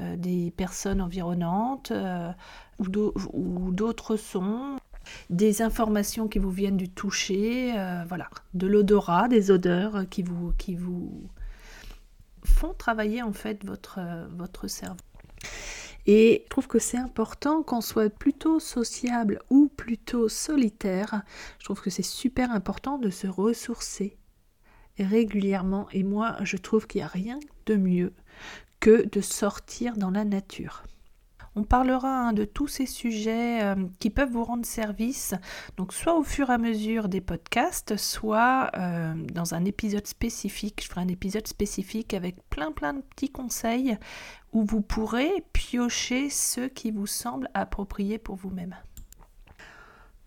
euh, 0.00 0.16
des 0.16 0.52
personnes 0.56 1.00
environnantes 1.00 1.92
ou 2.78 3.70
d'autres 3.72 4.16
sons 4.16 4.76
des 5.30 5.62
informations 5.62 6.28
qui 6.28 6.38
vous 6.38 6.50
viennent 6.50 6.76
du 6.76 6.88
toucher, 6.88 7.72
voilà, 8.06 8.28
de 8.54 8.68
l'odorat, 8.68 9.26
des 9.26 9.50
odeurs 9.50 10.08
qui 10.08 10.22
vous, 10.22 10.52
qui 10.58 10.76
vous 10.76 11.28
font 12.44 12.72
travailler 12.72 13.22
en 13.22 13.32
fait 13.32 13.64
votre, 13.64 13.98
votre 14.30 14.68
cerveau. 14.68 14.96
Et 16.06 16.42
je 16.44 16.48
trouve 16.50 16.66
que 16.66 16.78
c'est 16.78 16.98
important 16.98 17.62
qu'on 17.62 17.80
soit 17.80 18.10
plutôt 18.10 18.58
sociable 18.58 19.40
ou 19.50 19.68
plutôt 19.68 20.28
solitaire. 20.28 21.22
Je 21.58 21.64
trouve 21.64 21.80
que 21.80 21.90
c'est 21.90 22.02
super 22.02 22.50
important 22.50 22.98
de 22.98 23.10
se 23.10 23.26
ressourcer 23.26 24.16
régulièrement. 24.98 25.88
Et 25.92 26.02
moi, 26.02 26.36
je 26.42 26.56
trouve 26.56 26.86
qu'il 26.86 27.00
n'y 27.00 27.04
a 27.04 27.08
rien 27.08 27.38
de 27.66 27.76
mieux 27.76 28.12
que 28.80 29.06
de 29.08 29.20
sortir 29.20 29.96
dans 29.96 30.10
la 30.10 30.24
nature. 30.24 30.82
On 31.54 31.64
parlera 31.64 32.28
hein, 32.28 32.32
de 32.32 32.44
tous 32.44 32.66
ces 32.66 32.86
sujets 32.86 33.62
euh, 33.62 33.74
qui 33.98 34.08
peuvent 34.08 34.30
vous 34.30 34.44
rendre 34.44 34.64
service, 34.64 35.34
donc 35.76 35.92
soit 35.92 36.16
au 36.16 36.22
fur 36.22 36.48
et 36.48 36.54
à 36.54 36.58
mesure 36.58 37.08
des 37.08 37.20
podcasts, 37.20 37.96
soit 37.98 38.70
euh, 38.76 39.14
dans 39.32 39.54
un 39.54 39.64
épisode 39.66 40.06
spécifique. 40.06 40.82
Je 40.82 40.88
ferai 40.88 41.02
un 41.02 41.08
épisode 41.08 41.46
spécifique 41.46 42.14
avec 42.14 42.36
plein 42.48 42.72
plein 42.72 42.94
de 42.94 43.02
petits 43.02 43.30
conseils 43.30 43.98
où 44.52 44.64
vous 44.64 44.80
pourrez 44.80 45.44
piocher 45.52 46.30
ceux 46.30 46.68
qui 46.68 46.90
vous 46.90 47.06
semblent 47.06 47.50
appropriés 47.52 48.18
pour 48.18 48.36
vous-même. 48.36 48.74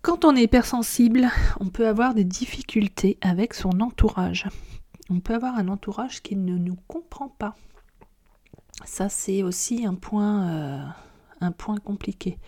Quand 0.02 0.24
on 0.24 0.36
est 0.36 0.44
hypersensible, 0.44 1.28
on 1.58 1.68
peut 1.68 1.88
avoir 1.88 2.14
des 2.14 2.22
difficultés 2.22 3.18
avec 3.20 3.54
son 3.54 3.80
entourage. 3.80 4.46
On 5.10 5.18
peut 5.18 5.34
avoir 5.34 5.56
un 5.56 5.66
entourage 5.66 6.22
qui 6.22 6.36
ne 6.36 6.56
nous 6.56 6.76
comprend 6.86 7.28
pas. 7.28 7.56
Ça, 8.84 9.08
c'est 9.08 9.42
aussi 9.42 9.84
un 9.84 9.94
point, 9.94 10.48
euh, 10.48 10.84
un 11.40 11.52
point 11.52 11.76
compliqué, 11.76 12.38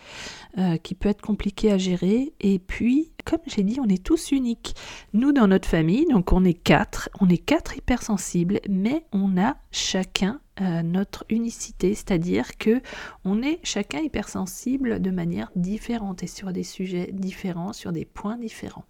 euh, 0.58 0.76
qui 0.76 0.94
peut 0.94 1.08
être 1.08 1.22
compliqué 1.22 1.70
à 1.70 1.78
gérer. 1.78 2.32
Et 2.40 2.58
puis, 2.58 3.12
comme 3.24 3.40
j'ai 3.46 3.62
dit, 3.62 3.78
on 3.80 3.88
est 3.88 4.02
tous 4.02 4.32
uniques. 4.32 4.74
Nous, 5.12 5.32
dans 5.32 5.46
notre 5.46 5.68
famille, 5.68 6.06
donc 6.06 6.32
on 6.32 6.44
est 6.44 6.54
quatre, 6.54 7.10
on 7.20 7.28
est 7.28 7.38
quatre 7.38 7.76
hypersensibles, 7.76 8.60
mais 8.68 9.04
on 9.12 9.36
a 9.36 9.56
chacun 9.70 10.40
euh, 10.60 10.82
notre 10.82 11.24
unicité, 11.28 11.94
c'est-à-dire 11.94 12.58
que 12.58 12.80
on 13.24 13.42
est 13.42 13.60
chacun 13.62 14.00
hypersensible 14.00 15.00
de 15.00 15.10
manière 15.10 15.52
différente 15.54 16.24
et 16.24 16.26
sur 16.26 16.52
des 16.52 16.64
sujets 16.64 17.10
différents, 17.12 17.72
sur 17.72 17.92
des 17.92 18.04
points 18.04 18.36
différents. 18.36 18.84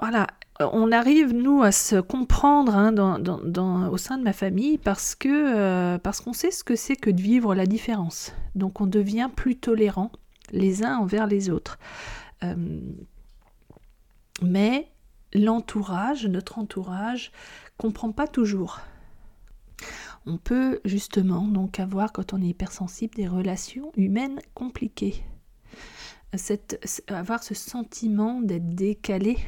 Voilà, 0.00 0.28
on 0.60 0.92
arrive, 0.92 1.32
nous, 1.32 1.62
à 1.62 1.72
se 1.72 1.96
comprendre 2.00 2.74
hein, 2.74 2.94
au 3.90 3.96
sein 3.96 4.18
de 4.18 4.22
ma 4.22 4.32
famille 4.32 4.78
parce 4.78 5.14
que 5.14 5.28
euh, 5.28 5.98
parce 5.98 6.20
qu'on 6.20 6.32
sait 6.32 6.50
ce 6.50 6.64
que 6.64 6.76
c'est 6.76 6.96
que 6.96 7.10
de 7.10 7.20
vivre 7.20 7.54
la 7.54 7.66
différence. 7.66 8.32
Donc 8.54 8.80
on 8.80 8.86
devient 8.86 9.30
plus 9.34 9.56
tolérant 9.56 10.12
les 10.52 10.84
uns 10.84 10.98
envers 10.98 11.26
les 11.26 11.50
autres. 11.50 11.78
Euh, 12.42 12.80
mais 14.42 14.88
l'entourage, 15.32 16.26
notre 16.26 16.58
entourage, 16.58 17.32
comprend 17.76 18.12
pas 18.12 18.26
toujours. 18.26 18.80
On 20.26 20.36
peut 20.36 20.80
justement 20.84 21.46
donc 21.46 21.80
avoir, 21.80 22.12
quand 22.12 22.34
on 22.34 22.42
est 22.42 22.48
hypersensible, 22.48 23.14
des 23.14 23.28
relations 23.28 23.92
humaines 23.96 24.40
compliquées. 24.54 25.24
avoir 27.08 27.42
ce 27.42 27.54
sentiment 27.54 28.40
d'être 28.40 28.74
décalé 28.74 29.38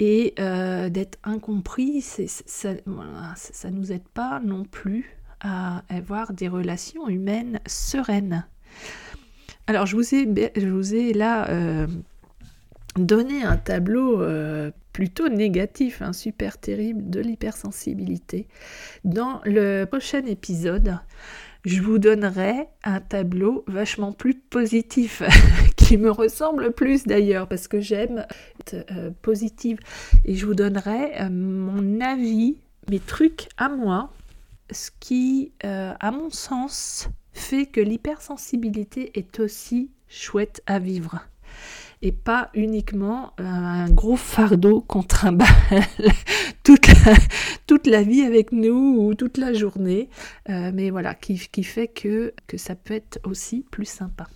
et 0.00 0.34
euh, 0.40 0.88
d'être 0.88 1.18
incompris, 1.22 2.00
ça 2.00 2.72
ne 2.72 3.70
nous 3.70 3.92
aide 3.92 4.08
pas 4.14 4.40
non 4.42 4.64
plus 4.64 5.16
à 5.40 5.82
avoir 5.90 6.32
des 6.32 6.48
relations 6.48 7.06
humaines 7.08 7.60
sereines. 7.66 8.46
Alors 9.66 9.86
je 9.86 9.96
vous 9.96 10.14
ai, 10.14 10.52
je 10.56 10.66
vous 10.66 10.94
ai 10.94 11.12
là 11.12 11.48
euh, 11.50 11.86
donné 12.96 13.42
un 13.42 13.58
tableau 13.58 14.22
euh, 14.22 14.70
plutôt 14.92 15.28
négatif, 15.28 16.00
un 16.00 16.14
super 16.14 16.58
terrible 16.58 17.08
de 17.08 17.20
l'hypersensibilité. 17.20 18.48
Dans 19.04 19.42
le 19.44 19.84
prochain 19.84 20.24
épisode, 20.24 20.98
je 21.66 21.82
vous 21.82 21.98
donnerai 21.98 22.68
un 22.84 23.00
tableau 23.00 23.64
vachement 23.66 24.12
plus 24.12 24.34
positif, 24.34 25.22
me 25.96 26.10
ressemble 26.10 26.72
plus 26.72 27.04
d'ailleurs, 27.04 27.48
parce 27.48 27.68
que 27.68 27.80
j'aime 27.80 28.26
être 28.60 28.86
euh, 28.92 29.10
positive. 29.22 29.78
Et 30.24 30.34
je 30.34 30.46
vous 30.46 30.54
donnerai 30.54 31.20
euh, 31.20 31.30
mon 31.30 32.00
avis, 32.00 32.56
mes 32.90 33.00
trucs 33.00 33.48
à 33.56 33.68
moi, 33.68 34.12
ce 34.70 34.90
qui, 35.00 35.52
euh, 35.64 35.92
à 35.98 36.10
mon 36.10 36.30
sens, 36.30 37.08
fait 37.32 37.66
que 37.66 37.80
l'hypersensibilité 37.80 39.18
est 39.18 39.40
aussi 39.40 39.90
chouette 40.08 40.62
à 40.66 40.78
vivre 40.78 41.20
et 42.02 42.12
pas 42.12 42.50
uniquement 42.54 43.34
un 43.36 43.90
gros 43.90 44.16
fardeau 44.16 44.80
qu'on 44.80 45.02
trimballe 45.02 45.48
toute 46.64 46.88
toute 47.66 47.86
la 47.86 48.02
vie 48.02 48.22
avec 48.22 48.52
nous 48.52 48.96
ou 48.98 49.14
toute 49.14 49.36
la 49.36 49.52
journée, 49.52 50.08
mais 50.48 50.88
voilà, 50.88 51.14
qui, 51.14 51.38
qui 51.52 51.62
fait 51.62 51.88
que, 51.88 52.32
que 52.46 52.56
ça 52.56 52.74
peut 52.74 52.94
être 52.94 53.20
aussi 53.24 53.66
plus 53.70 53.84
sympa. 53.84 54.26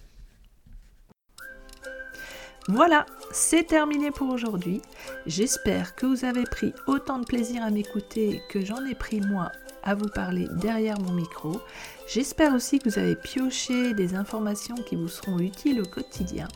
Voilà, 2.68 3.04
c'est 3.30 3.66
terminé 3.66 4.10
pour 4.10 4.30
aujourd'hui. 4.30 4.80
J'espère 5.26 5.94
que 5.94 6.06
vous 6.06 6.24
avez 6.24 6.44
pris 6.44 6.72
autant 6.86 7.18
de 7.18 7.26
plaisir 7.26 7.62
à 7.62 7.70
m'écouter 7.70 8.40
que 8.48 8.64
j'en 8.64 8.84
ai 8.86 8.94
pris 8.94 9.20
moi 9.20 9.52
à 9.82 9.94
vous 9.94 10.08
parler 10.08 10.48
derrière 10.62 10.98
mon 10.98 11.12
micro. 11.12 11.60
J'espère 12.08 12.54
aussi 12.54 12.78
que 12.78 12.88
vous 12.88 12.98
avez 12.98 13.16
pioché 13.16 13.92
des 13.92 14.14
informations 14.14 14.76
qui 14.76 14.96
vous 14.96 15.08
seront 15.08 15.40
utiles 15.40 15.82
au 15.82 15.84
quotidien. 15.84 16.48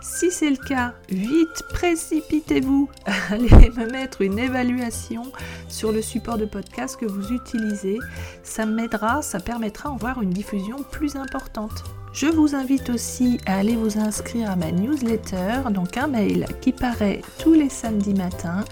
Si 0.00 0.30
c'est 0.30 0.50
le 0.50 0.56
cas, 0.56 0.94
vite, 1.08 1.64
précipitez-vous, 1.70 2.88
allez 3.30 3.70
me 3.70 3.90
mettre 3.90 4.22
une 4.22 4.38
évaluation 4.38 5.32
sur 5.68 5.90
le 5.90 6.02
support 6.02 6.38
de 6.38 6.44
podcast 6.44 6.96
que 6.96 7.06
vous 7.06 7.32
utilisez. 7.32 7.98
Ça 8.44 8.64
m'aidera, 8.64 9.22
ça 9.22 9.40
permettra 9.40 9.88
d'en 9.88 9.96
voir 9.96 10.22
une 10.22 10.30
diffusion 10.30 10.76
plus 10.90 11.16
importante. 11.16 11.82
Je 12.12 12.26
vous 12.26 12.54
invite 12.54 12.90
aussi 12.90 13.38
à 13.46 13.56
aller 13.56 13.74
vous 13.74 13.98
inscrire 13.98 14.50
à 14.50 14.56
ma 14.56 14.70
newsletter, 14.70 15.70
donc 15.70 15.96
un 15.96 16.08
mail 16.08 16.46
qui 16.60 16.72
paraît 16.72 17.22
tous 17.38 17.54
les 17.54 17.70
samedis 17.70 18.12
matins 18.12 18.64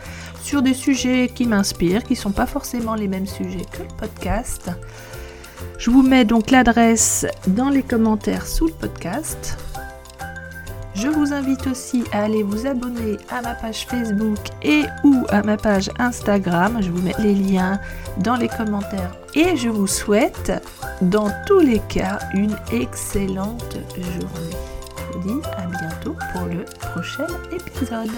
sur 0.42 0.60
des 0.60 0.74
sujets 0.74 1.30
qui 1.34 1.46
m'inspirent, 1.46 2.04
qui 2.04 2.12
ne 2.12 2.18
sont 2.18 2.32
pas 2.32 2.46
forcément 2.46 2.94
les 2.94 3.08
mêmes 3.08 3.26
sujets 3.26 3.64
que 3.72 3.82
le 3.82 3.88
podcast. 3.98 4.70
Je 5.78 5.90
vous 5.90 6.02
mets 6.02 6.26
donc 6.26 6.50
l'adresse 6.50 7.26
dans 7.46 7.70
les 7.70 7.82
commentaires 7.82 8.46
sous 8.46 8.66
le 8.66 8.74
podcast. 8.74 9.56
Je 11.00 11.08
vous 11.08 11.32
invite 11.32 11.66
aussi 11.66 12.04
à 12.12 12.24
aller 12.24 12.42
vous 12.42 12.66
abonner 12.66 13.16
à 13.30 13.40
ma 13.40 13.54
page 13.54 13.86
Facebook 13.86 14.36
et 14.62 14.82
ou 15.02 15.24
à 15.30 15.42
ma 15.42 15.56
page 15.56 15.88
Instagram. 15.98 16.76
Je 16.82 16.90
vous 16.90 17.00
mets 17.00 17.14
les 17.20 17.34
liens 17.34 17.80
dans 18.18 18.36
les 18.36 18.48
commentaires. 18.48 19.16
Et 19.34 19.56
je 19.56 19.70
vous 19.70 19.86
souhaite, 19.86 20.52
dans 21.00 21.30
tous 21.46 21.60
les 21.60 21.78
cas, 21.88 22.18
une 22.34 22.54
excellente 22.70 23.78
journée. 23.96 24.56
Je 24.98 25.18
vous 25.18 25.40
dis 25.40 25.48
à 25.56 25.64
bientôt 25.64 26.16
pour 26.34 26.44
le 26.44 26.66
prochain 26.92 27.26
épisode. 27.50 28.10